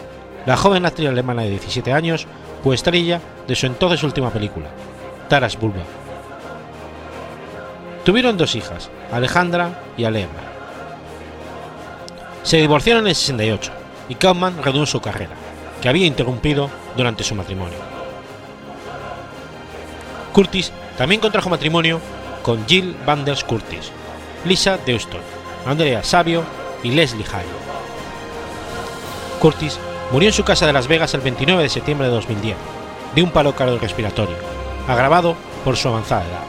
[0.47, 2.25] la joven actriz alemana de 17 años,
[2.63, 4.69] coestrella de su entonces última película,
[5.29, 5.83] Taras Bulba.
[8.03, 10.51] Tuvieron dos hijas, Alejandra y Alegra.
[12.41, 13.71] Se divorciaron en el 68
[14.09, 15.35] y Kaufman reanudó su carrera,
[15.79, 18.00] que había interrumpido durante su matrimonio.
[20.31, 21.99] Curtis también contrajo matrimonio
[22.41, 23.91] con Jill Vanders Curtis,
[24.45, 25.21] Lisa Deuston,
[25.65, 26.43] Andrea Savio
[26.83, 27.47] y Leslie Hale.
[29.39, 29.79] Curtis
[30.11, 32.55] murió en su casa de Las Vegas el 29 de septiembre de 2010,
[33.15, 34.35] de un paro cardiorrespiratorio,
[34.87, 36.43] agravado por su avanzada edad.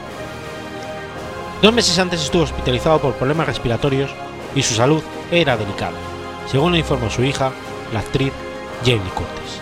[1.62, 4.10] Dos meses antes estuvo hospitalizado por problemas respiratorios
[4.54, 5.96] y su salud era delicada,
[6.50, 7.52] según le informó su hija,
[7.92, 8.32] la actriz
[8.84, 9.61] Jamie Curtis.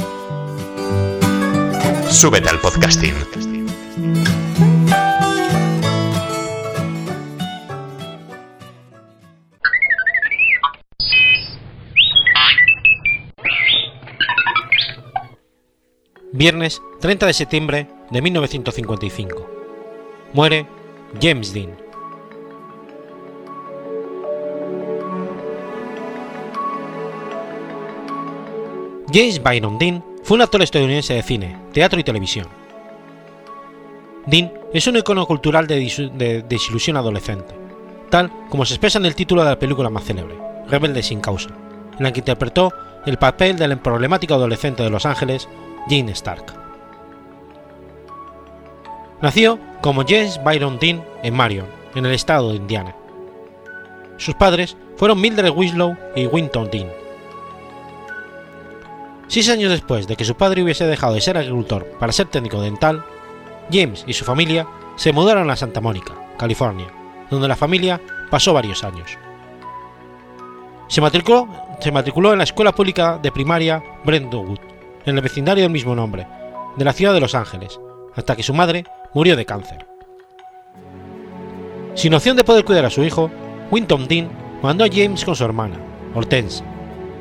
[2.11, 3.15] Súbete al podcasting.
[16.33, 19.49] Viernes 30 de septiembre de 1955.
[20.33, 20.67] Muere
[21.21, 21.77] James Dean.
[29.13, 32.47] James Byron Dean fue un actor estadounidense de cine, teatro y televisión.
[34.25, 37.55] Dean es un icono cultural de, desilusión adolescente,
[38.09, 41.49] tal como se expresa en el título de la película más célebre, Rebelde sin causa,
[41.97, 42.71] en la que interpretó
[43.05, 45.49] el papel del problemático adolescente de Los Ángeles,
[45.89, 46.53] Jane Stark.
[49.21, 51.65] Nació como James Byron Dean en Marion,
[51.95, 52.95] en el estado de Indiana.
[54.17, 57.00] Sus padres fueron Mildred Winslow y Winton Dean.
[59.31, 62.59] Seis años después de que su padre hubiese dejado de ser agricultor para ser técnico
[62.59, 63.05] dental,
[63.71, 64.67] James y su familia
[64.97, 66.87] se mudaron a Santa Mónica, California,
[67.29, 69.17] donde la familia pasó varios años.
[70.89, 74.59] Se matriculó, en la escuela pública de primaria Brentwood,
[75.05, 76.27] en el vecindario del mismo nombre,
[76.75, 77.79] de la ciudad de Los Ángeles,
[78.13, 79.87] hasta que su madre murió de cáncer.
[81.93, 83.31] Sin opción de poder cuidar a su hijo,
[83.71, 84.29] Winton Dean
[84.61, 85.77] mandó a James con su hermana,
[86.13, 86.65] Hortense,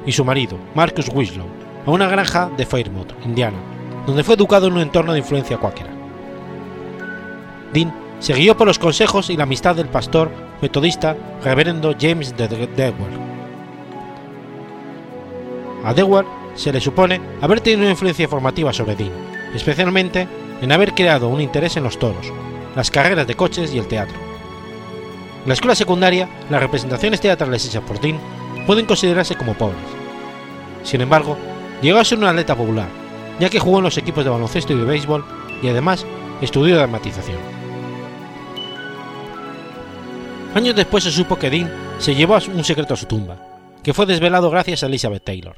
[0.05, 3.59] y su marido, Marcus Winslow, a una granja de Fairmouth, Indiana,
[4.07, 5.91] donde fue educado en un entorno de influencia cuáquera.
[7.73, 12.49] Dean se guió por los consejos y la amistad del pastor metodista reverendo James de
[12.49, 13.11] Dewar.
[15.85, 19.13] A Dewar se le supone haber tenido una influencia formativa sobre Dean,
[19.55, 20.29] especialmente
[20.61, 22.31] en haber creado un interés en los toros,
[22.77, 24.17] las carreras de coches y el teatro.
[25.43, 28.19] En la escuela secundaria, las representaciones teatrales hechas por Dean
[28.67, 29.79] pueden considerarse como pobres.
[30.83, 31.39] Sin embargo,
[31.83, 32.89] llegó a ser un atleta popular,
[33.39, 35.25] ya que jugó en los equipos de baloncesto y de béisbol
[35.63, 36.07] y además
[36.41, 37.39] estudió dramatización.
[40.55, 43.37] Años después se supo que Dean se llevó un secreto a su tumba,
[43.83, 45.57] que fue desvelado gracias a Elizabeth Taylor.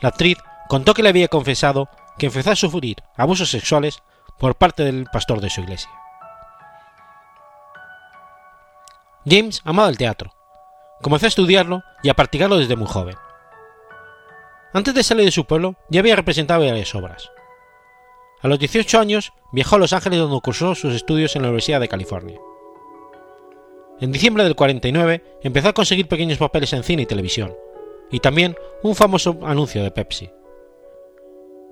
[0.00, 0.36] La actriz
[0.68, 4.02] contó que le había confesado que empezó a sufrir abusos sexuales
[4.38, 5.90] por parte del pastor de su iglesia.
[9.28, 10.32] James amaba el teatro.
[11.02, 13.16] Comenzó a estudiarlo y a practicarlo desde muy joven.
[14.76, 17.30] Antes de salir de su pueblo ya había representado varias obras.
[18.42, 21.80] A los 18 años viajó a Los Ángeles donde cursó sus estudios en la Universidad
[21.80, 22.38] de California.
[24.00, 27.56] En diciembre del 49 empezó a conseguir pequeños papeles en cine y televisión,
[28.10, 30.28] y también un famoso anuncio de Pepsi.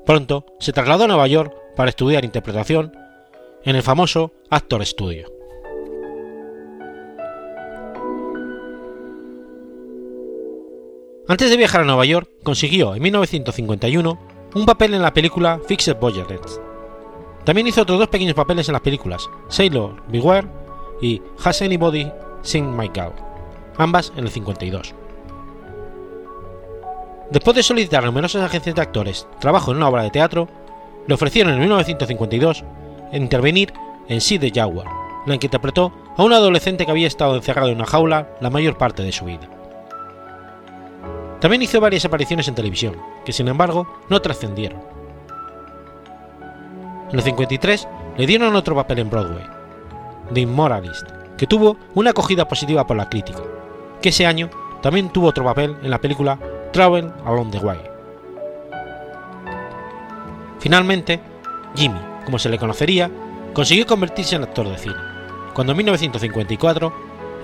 [0.07, 2.97] Pronto se trasladó a Nueva York para estudiar interpretación
[3.65, 5.34] en el famoso Actor Studio.
[11.27, 14.19] Antes de viajar a Nueva York, consiguió en 1951
[14.55, 16.61] un papel en la película Fixed Budgets.
[17.45, 20.47] También hizo otros dos pequeños papeles en las películas Sailor Beware
[21.01, 22.13] y Has Anybody
[22.43, 23.15] Seen My Girl,
[23.79, 24.95] ambas en el 52.
[27.31, 30.47] Después de solicitar a numerosas agencias de actores trabajo en una obra de teatro,
[31.07, 32.65] le ofrecieron en 1952
[33.15, 33.73] intervenir
[34.09, 34.89] en Sí de Jaguar,
[35.25, 38.51] en la que interpretó a un adolescente que había estado encerrado en una jaula la
[38.51, 39.49] mayor parte de su vida.
[41.45, 44.81] También hizo varias apariciones en televisión, que sin embargo no trascendieron.
[47.11, 47.87] En el 53
[48.17, 49.45] le dieron otro papel en Broadway,
[50.33, 53.43] The Immoralist, que tuvo una acogida positiva por la crítica,
[54.01, 54.49] que ese año
[54.81, 56.39] también tuvo otro papel en la película
[56.73, 57.79] Travel Along the Way.
[60.61, 61.21] Finalmente,
[61.77, 63.11] Jimmy, como se le conocería,
[63.53, 64.97] consiguió convertirse en actor de cine,
[65.53, 66.95] cuando en 1954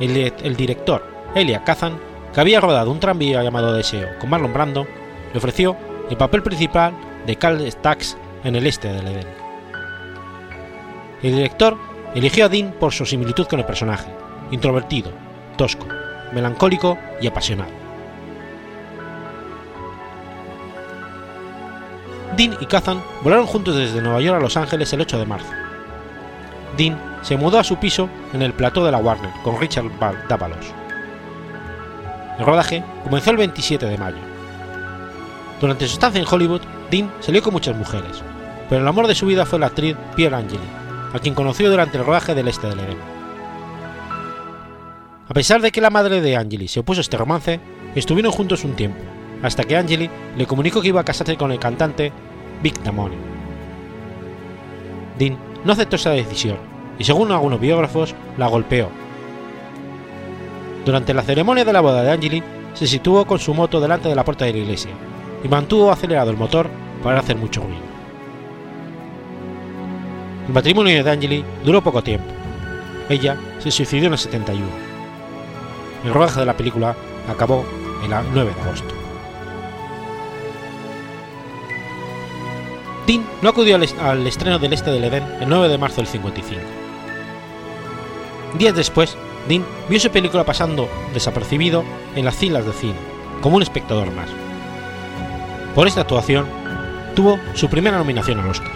[0.00, 2.00] el, el director Elia Kazan,
[2.32, 4.86] que había rodado un tranvía llamado Deseo con Marlon Brando,
[5.32, 5.76] le ofreció
[6.08, 6.92] el papel principal
[7.26, 9.28] de Carl Stax en el este del Edén.
[11.22, 11.76] El director
[12.14, 14.10] eligió a Dean por su similitud con el personaje,
[14.50, 15.12] introvertido,
[15.56, 15.86] tosco,
[16.32, 17.70] melancólico y apasionado.
[22.36, 25.52] Dean y Kazan volaron juntos desde Nueva York a Los Ángeles el 8 de marzo.
[26.76, 29.90] Dean se mudó a su piso en el plató de la Warner con Richard
[30.28, 30.79] Davalos.
[32.38, 34.18] El rodaje comenzó el 27 de mayo.
[35.60, 38.22] Durante su estancia en Hollywood, Dean salió con muchas mujeres,
[38.68, 40.62] pero el amor de su vida fue la actriz Pierre Angeli,
[41.12, 42.98] a quien conoció durante el rodaje del Este del Edén.
[45.28, 47.60] A pesar de que la madre de Angeli se opuso a este romance,
[47.94, 49.00] estuvieron juntos un tiempo,
[49.42, 52.12] hasta que Angeli le comunicó que iba a casarse con el cantante
[52.62, 53.16] Vic Damone.
[55.18, 56.56] Dean no aceptó esa decisión
[56.98, 58.90] y según algunos biógrafos, la golpeó.
[60.84, 62.42] Durante la ceremonia de la boda de Angeli,
[62.74, 64.90] se situó con su moto delante de la puerta de la iglesia
[65.44, 66.70] y mantuvo acelerado el motor
[67.02, 67.90] para hacer mucho ruido.
[70.46, 72.26] El matrimonio de Angeli duró poco tiempo.
[73.08, 74.66] Ella se suicidó en el 71.
[76.04, 76.96] El rodaje de la película
[77.28, 77.64] acabó
[78.02, 78.94] el 9 de agosto.
[83.06, 86.06] Dean no acudió al, al, estreno del Este del Edén el 9 de marzo del
[86.06, 86.60] 55.
[88.58, 89.16] Días después,
[89.48, 91.84] Dean vio su película pasando desapercibido
[92.14, 92.96] en las filas de cine,
[93.40, 94.28] como un espectador más.
[95.74, 96.46] Por esta actuación,
[97.14, 98.72] tuvo su primera nominación al Oscar.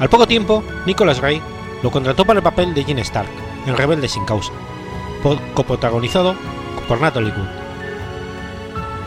[0.00, 1.40] Al poco tiempo, Nicholas Ray
[1.82, 3.28] lo contrató para el papel de Gene Stark
[3.66, 4.52] en Rebelde sin causa,
[5.54, 6.34] coprotagonizado
[6.88, 7.62] por Natalie Wood.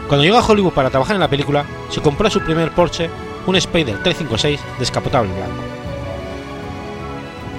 [0.08, 3.10] Cuando llegó a Hollywood para trabajar en la película, se compró su primer Porsche,
[3.47, 5.74] un Spider 356 descapotable blanco.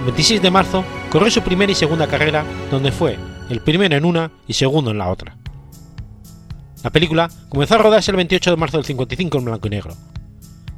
[0.06, 3.18] El 26 de marzo corrió su primera y segunda carrera, donde fue
[3.50, 5.36] el primero en una y segundo en la otra.
[6.84, 9.96] La película comenzó a rodarse el 28 de marzo del 55 en blanco y negro,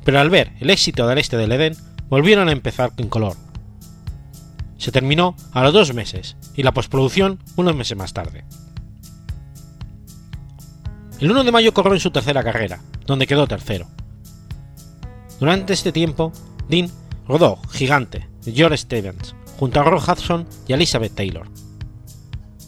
[0.02, 1.76] pero al ver el éxito del este del Edén,
[2.08, 3.36] volvieron a empezar en color.
[4.78, 8.46] Se terminó a los dos meses y la postproducción unos meses más tarde.
[11.20, 13.88] El 1 de mayo corrió en su tercera carrera, donde quedó tercero.
[15.38, 16.32] Durante este tiempo,
[16.70, 16.90] Dean
[17.28, 21.46] rodó Gigante George Stevens junto a Ron Hudson y Elizabeth Taylor.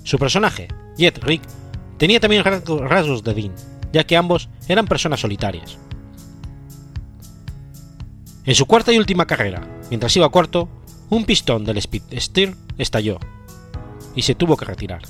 [0.04, 1.42] Su personaje, Jet Rick,
[1.96, 3.54] tenía también rasgos de Dean,
[3.92, 5.78] ya que ambos eran personas solitarias.
[8.44, 10.68] En su cuarta y última carrera, mientras iba cuarto,
[11.10, 13.18] un pistón del Speed Steer estalló
[14.14, 15.02] y se tuvo que retirar.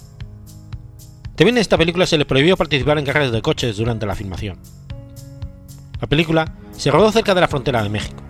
[1.34, 4.59] También en esta película se le prohibió participar en carreras de coches durante la filmación.
[6.01, 8.22] La película se rodó cerca de la frontera de México.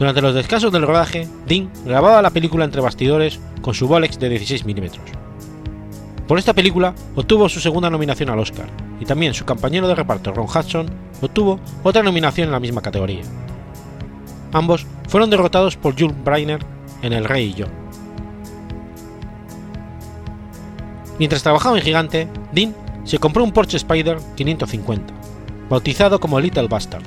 [0.00, 4.30] Durante los descansos del rodaje, Dean grababa la película entre bastidores con su Bolex de
[4.30, 6.26] 16 mm.
[6.26, 8.64] Por esta película obtuvo su segunda nominación al Oscar,
[8.98, 10.88] y también su compañero de reparto Ron Hudson
[11.20, 13.20] obtuvo otra nominación en la misma categoría.
[14.54, 16.64] Ambos fueron derrotados por Jules Breiner
[17.02, 17.66] en El Rey y yo.
[21.18, 22.74] Mientras trabajaba en Gigante, Dean
[23.04, 25.12] se compró un Porsche Spider 550,
[25.68, 27.04] bautizado como Little Bastard,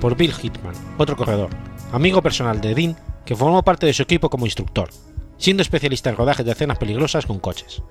[0.00, 1.50] por Bill Hitman, otro corredor,
[1.92, 4.90] amigo personal de Dean que formó parte de su equipo como instructor,
[5.36, 7.82] siendo especialista en rodajes de escenas peligrosas con coches.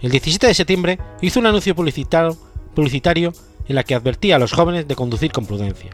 [0.00, 3.32] El 17 de septiembre hizo un anuncio publicitario,
[3.68, 5.90] en la que advertía a los jóvenes de conducir con prudencia.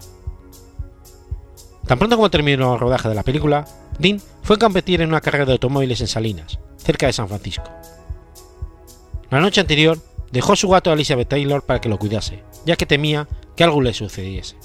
[1.87, 3.65] Tan pronto como terminó el rodaje de la película,
[3.99, 7.65] Dean fue a competir en una carrera de automóviles en Salinas, cerca de San Francisco.
[9.31, 9.99] La noche anterior
[10.31, 13.81] dejó su gato a Elizabeth Taylor para que lo cuidase, ya que temía que algo
[13.81, 14.57] le sucediese.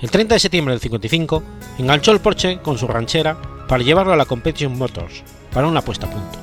[0.00, 1.42] El 30 de septiembre del 55
[1.78, 3.36] enganchó el Porsche con su ranchera
[3.68, 5.22] para llevarlo a la Competition Motors
[5.52, 6.38] para una puesta a punto.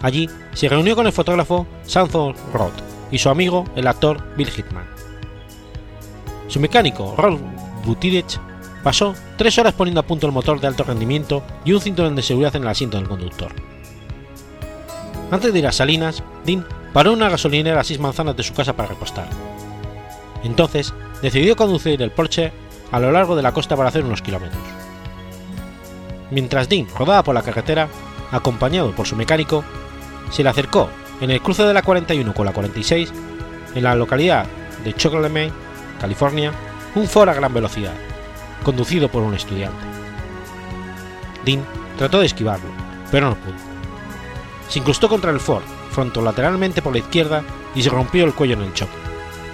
[0.00, 2.72] Allí se reunió con el fotógrafo Sanford Roth
[3.10, 4.86] y su amigo, el actor Bill Hitman.
[6.48, 7.40] Su mecánico, Rolf
[7.84, 8.24] Buttigieg,
[8.82, 12.22] pasó tres horas poniendo a punto el motor de alto rendimiento y un cinturón de
[12.22, 13.52] seguridad en el asiento del conductor.
[15.30, 18.74] Antes de ir a Salinas, Dean paró una gasolinera a seis manzanas de su casa
[18.74, 19.28] para repostar.
[20.42, 22.52] Entonces, decidió conducir el Porsche
[22.92, 24.62] a lo largo de la costa para hacer unos kilómetros.
[26.30, 27.88] Mientras Dean rodaba por la carretera,
[28.30, 29.64] acompañado por su mecánico,
[30.30, 30.88] se le acercó
[31.20, 33.12] en el cruce de la 41 con la 46,
[33.74, 34.46] en la localidad
[34.84, 35.52] de Chocolate,
[36.00, 36.52] California,
[36.94, 37.92] un Ford a gran velocidad,
[38.64, 39.78] conducido por un estudiante.
[41.44, 41.64] Dean
[41.98, 42.70] trató de esquivarlo,
[43.10, 43.54] pero no pudo.
[44.68, 47.42] Se incrustó contra el Ford, frontolateralmente por la izquierda
[47.74, 48.92] y se rompió el cuello en el choque,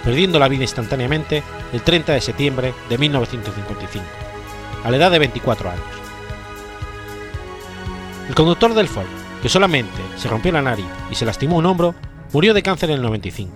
[0.06, 1.42] perdiendo la vida instantáneamente
[1.72, 4.06] el 30 de septiembre de 1955,
[4.84, 5.84] a la edad de 24 años.
[8.28, 9.08] El conductor del Ford,
[9.42, 11.96] que solamente se rompió la nariz y se lastimó un hombro,
[12.32, 13.52] murió de cáncer en el 95,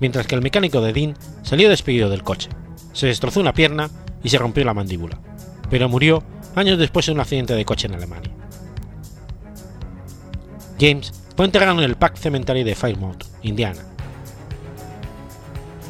[0.00, 2.48] mientras que el mecánico de Dean salió despedido del coche,
[2.94, 3.90] se destrozó una pierna
[4.22, 5.20] y se rompió la mandíbula,
[5.68, 6.22] pero murió
[6.56, 8.32] años después en un accidente de coche en Alemania.
[10.80, 13.93] James fue enterrado en el Pack Cemetery de Fairmount, Indiana.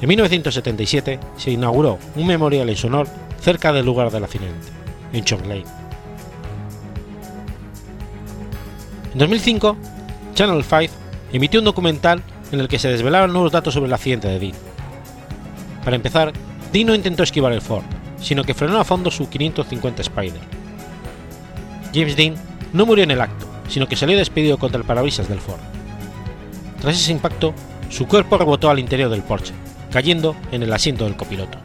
[0.01, 3.07] En 1977 se inauguró un memorial en su honor
[3.41, 4.69] cerca del lugar del accidente,
[5.13, 5.65] en Chong Lane.
[9.13, 9.77] En 2005,
[10.35, 10.93] Channel 5
[11.33, 14.55] emitió un documental en el que se desvelaban nuevos datos sobre el accidente de Dean.
[15.85, 16.33] Para empezar,
[16.73, 17.85] Dean no intentó esquivar el Ford,
[18.21, 20.41] sino que frenó a fondo su 550 Spider.
[21.95, 22.35] James Dean
[22.73, 25.61] no murió en el acto, sino que salió despedido contra el parabrisas del Ford.
[26.81, 27.55] Tras ese impacto,
[27.91, 29.55] su cuerpo rebotó al interior del Porsche,
[29.95, 31.57] cayendo en el asiento del copiloto.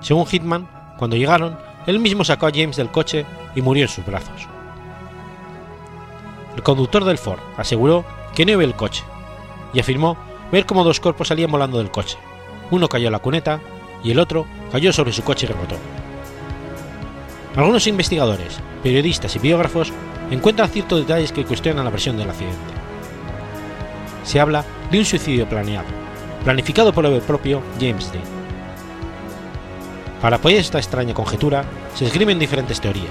[0.00, 0.68] Según Hitman,
[0.98, 1.58] cuando llegaron,
[1.88, 4.46] él mismo sacó a James del coche y murió en sus brazos.
[6.54, 8.04] El conductor del Ford aseguró
[8.36, 9.02] que no vio el coche
[9.72, 10.16] y afirmó
[10.52, 12.18] ver cómo dos cuerpos salían volando del coche.
[12.70, 13.58] Uno cayó a la cuneta
[14.04, 15.74] y el otro cayó sobre su coche y rebotó.
[17.56, 19.92] Algunos investigadores, periodistas y biógrafos
[20.30, 22.58] encuentran ciertos detalles que cuestionan la versión del accidente.
[24.22, 25.99] Se habla de un suicidio planeado,
[26.44, 28.24] planificado por el propio James Dean.
[30.20, 31.64] Para apoyar esta extraña conjetura,
[31.94, 33.08] se esgrimen diferentes teorías.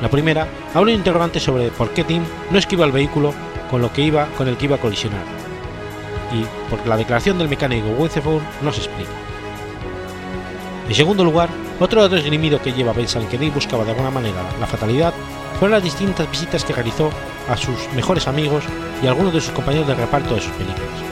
[0.00, 3.32] La primera habla un interrogante sobre por qué Tim no esquiva el vehículo
[3.70, 5.24] con, lo que iba, con el que iba a colisionar,
[6.32, 9.10] y porque la declaración del mecánico Weatherford no se explica.
[10.88, 11.48] En segundo lugar,
[11.80, 15.12] otro dato esgrimido que lleva a pensar que Dave buscaba de alguna manera la fatalidad
[15.58, 17.10] fueron las distintas visitas que realizó
[17.48, 18.64] a sus mejores amigos
[19.02, 21.05] y algunos de sus compañeros de reparto de sus películas.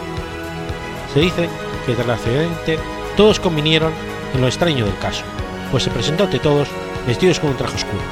[1.15, 1.49] Se dice
[1.87, 2.79] que tras el accidente
[3.17, 3.93] todos convinieron
[4.35, 5.23] en lo extraño del caso,
[5.71, 6.69] pues se presentó ante todos
[7.07, 8.03] vestidos con un traje oscuro,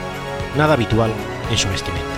[0.57, 1.11] nada habitual
[1.50, 2.11] en su vestimenta.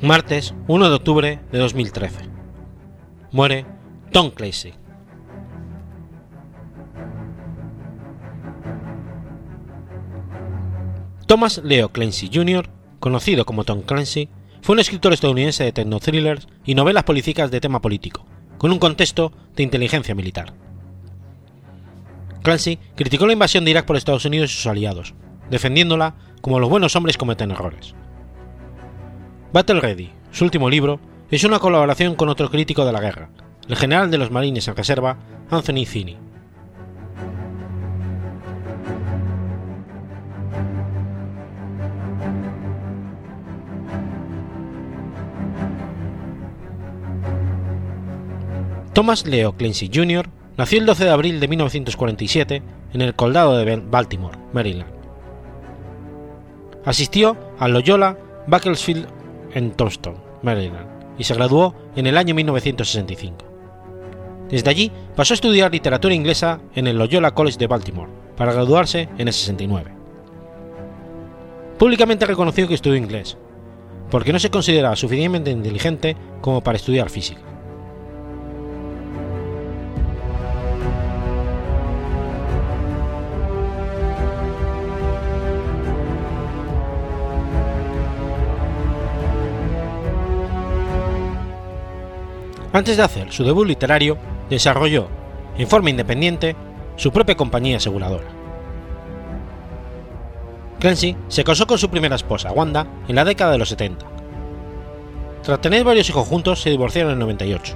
[0.00, 2.20] Martes 1 de octubre de 2013.
[3.32, 3.66] Muere
[4.12, 4.72] Tom Clancy.
[11.26, 12.70] Thomas Leo Clancy Jr.,
[13.00, 14.28] conocido como Tom Clancy,
[14.62, 18.24] fue un escritor estadounidense de tecnothrillers y novelas políticas de tema político,
[18.56, 20.54] con un contexto de inteligencia militar.
[22.44, 25.14] Clancy criticó la invasión de Irak por Estados Unidos y sus aliados,
[25.50, 27.96] defendiéndola como los buenos hombres cometen errores.
[29.50, 33.30] Battle Ready, su último libro, es una colaboración con otro crítico de la guerra,
[33.66, 35.16] el general de los marines en reserva,
[35.50, 36.18] Anthony Zinni.
[48.92, 50.28] Thomas Leo Clancy Jr.
[50.58, 54.90] nació el 12 de abril de 1947 en el condado de Baltimore, Maryland.
[56.84, 59.17] Asistió al Loyola Bakersfield
[59.54, 60.86] en Thompson, Maryland,
[61.18, 63.44] y se graduó en el año 1965.
[64.50, 69.08] Desde allí pasó a estudiar literatura inglesa en el Loyola College de Baltimore, para graduarse
[69.18, 69.92] en el 69.
[71.78, 73.36] Públicamente reconoció que estudió inglés,
[74.10, 77.42] porque no se consideraba suficientemente inteligente como para estudiar física.
[92.78, 94.16] Antes de hacer su debut literario,
[94.48, 95.08] desarrolló,
[95.56, 96.54] en forma independiente,
[96.94, 98.28] su propia compañía aseguradora.
[100.78, 104.06] Clancy se casó con su primera esposa, Wanda, en la década de los 70.
[105.42, 107.74] Tras tener varios hijos juntos, se divorciaron en el 98.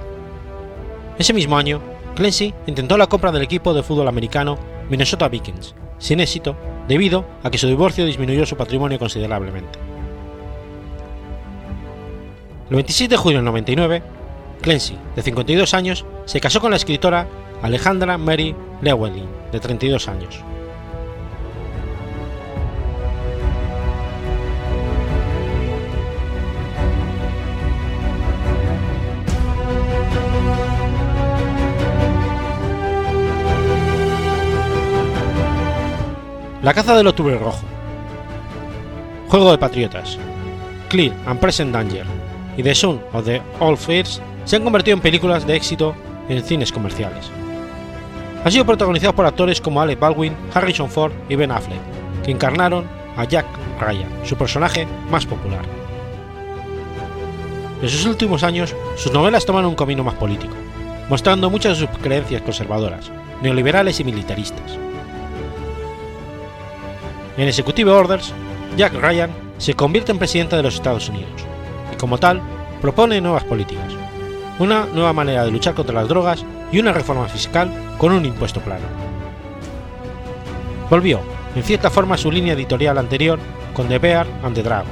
[1.19, 1.81] Ese mismo año,
[2.15, 4.57] Clancy intentó la compra del equipo de fútbol americano
[4.89, 6.55] Minnesota Vikings, sin éxito,
[6.87, 9.79] debido a que su divorcio disminuyó su patrimonio considerablemente.
[12.69, 14.12] El 26 de julio del 99,
[14.63, 17.27] Clancy, de 52 años, se casó con la escritora
[17.61, 20.39] Alejandra Mary Llewellyn, de 32 años.
[36.61, 37.59] La caza del octubre rojo.
[39.27, 40.17] Juego de patriotas.
[40.87, 42.05] Clear and Present Danger
[42.55, 45.95] y The Son of the Old Fears se han convertido en películas de éxito
[46.29, 47.29] en cines comerciales.
[48.43, 51.79] Han sido protagonizados por actores como Alec Baldwin, Harrison Ford y Ben Affleck,
[52.23, 52.85] que encarnaron
[53.15, 53.45] a Jack
[53.79, 55.61] Ryan, su personaje más popular.
[57.81, 60.55] En sus últimos años, sus novelas toman un camino más político,
[61.09, 64.77] mostrando muchas de sus creencias conservadoras, neoliberales y militaristas.
[67.37, 68.33] En Executive Orders,
[68.77, 71.31] Jack Ryan se convierte en presidente de los Estados Unidos
[71.93, 72.41] y como tal
[72.81, 73.93] propone nuevas políticas,
[74.59, 78.59] una nueva manera de luchar contra las drogas y una reforma fiscal con un impuesto
[78.61, 78.85] plano.
[80.89, 81.19] Volvió,
[81.55, 83.39] en cierta forma, a su línea editorial anterior
[83.73, 84.91] con The Bear and the Dragon,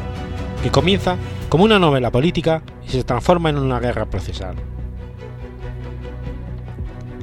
[0.64, 1.16] que comienza
[1.50, 4.56] como una novela política y se transforma en una guerra procesal.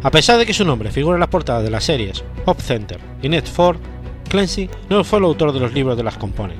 [0.02, 3.00] A pesar de que su nombre figura en las portadas de las series Pop Center
[3.20, 3.78] y Net Ford,
[4.28, 6.58] Clancy no fue el autor de los libros de las componen,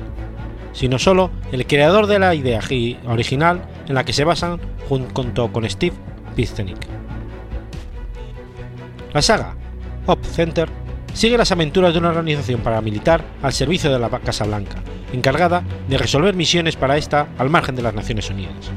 [0.73, 2.61] sino solo el creador de la idea
[3.07, 5.97] original en la que se basan junto con Steve
[6.37, 6.79] Pizzenik.
[9.13, 9.55] La saga
[10.07, 10.69] Op Center
[11.15, 14.77] sigue las aventuras de una organización paramilitar al servicio de la Casa Blanca,
[15.13, 18.71] encargada de resolver misiones para esta al margen de las Naciones Unidas.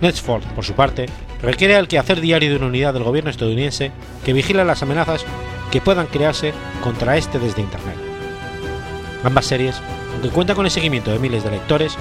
[0.00, 1.06] Netford, por su parte,
[1.42, 3.92] requiere el quehacer diario de una unidad del gobierno estadounidense
[4.24, 5.24] que vigila las amenazas
[5.70, 6.52] que puedan crearse
[6.82, 7.96] contra este desde Internet.
[9.24, 9.80] Ambas series,
[10.12, 11.96] aunque cuentan con el seguimiento de miles de lectores,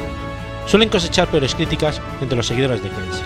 [0.66, 3.24] suelen cosechar peores críticas entre los seguidores de Clancy.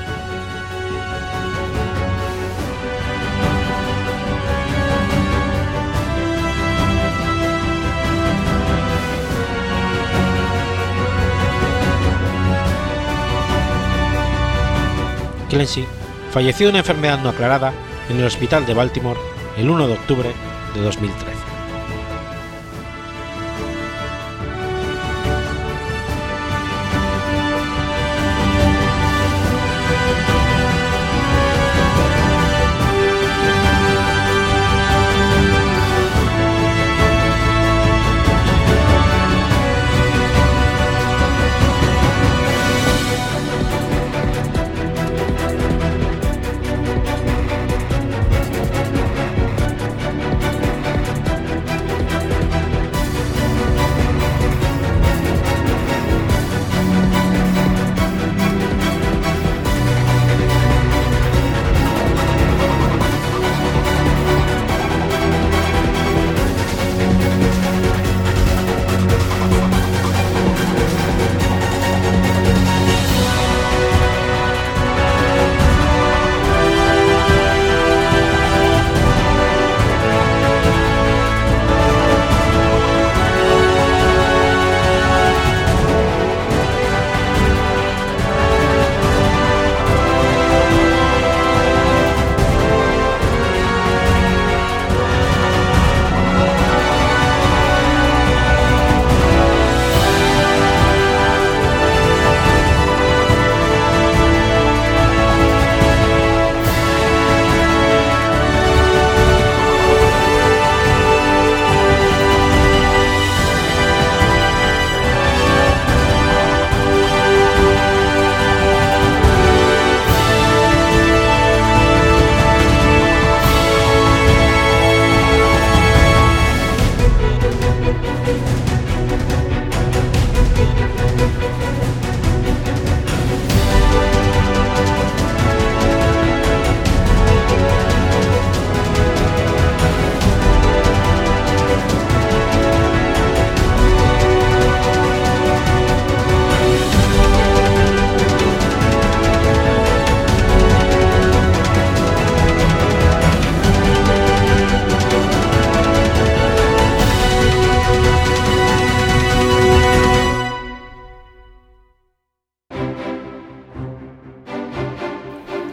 [15.49, 15.85] Clancy
[16.31, 17.73] falleció de una enfermedad no aclarada
[18.09, 19.19] en el hospital de Baltimore
[19.57, 20.31] el 1 de octubre
[20.73, 21.32] de 2013.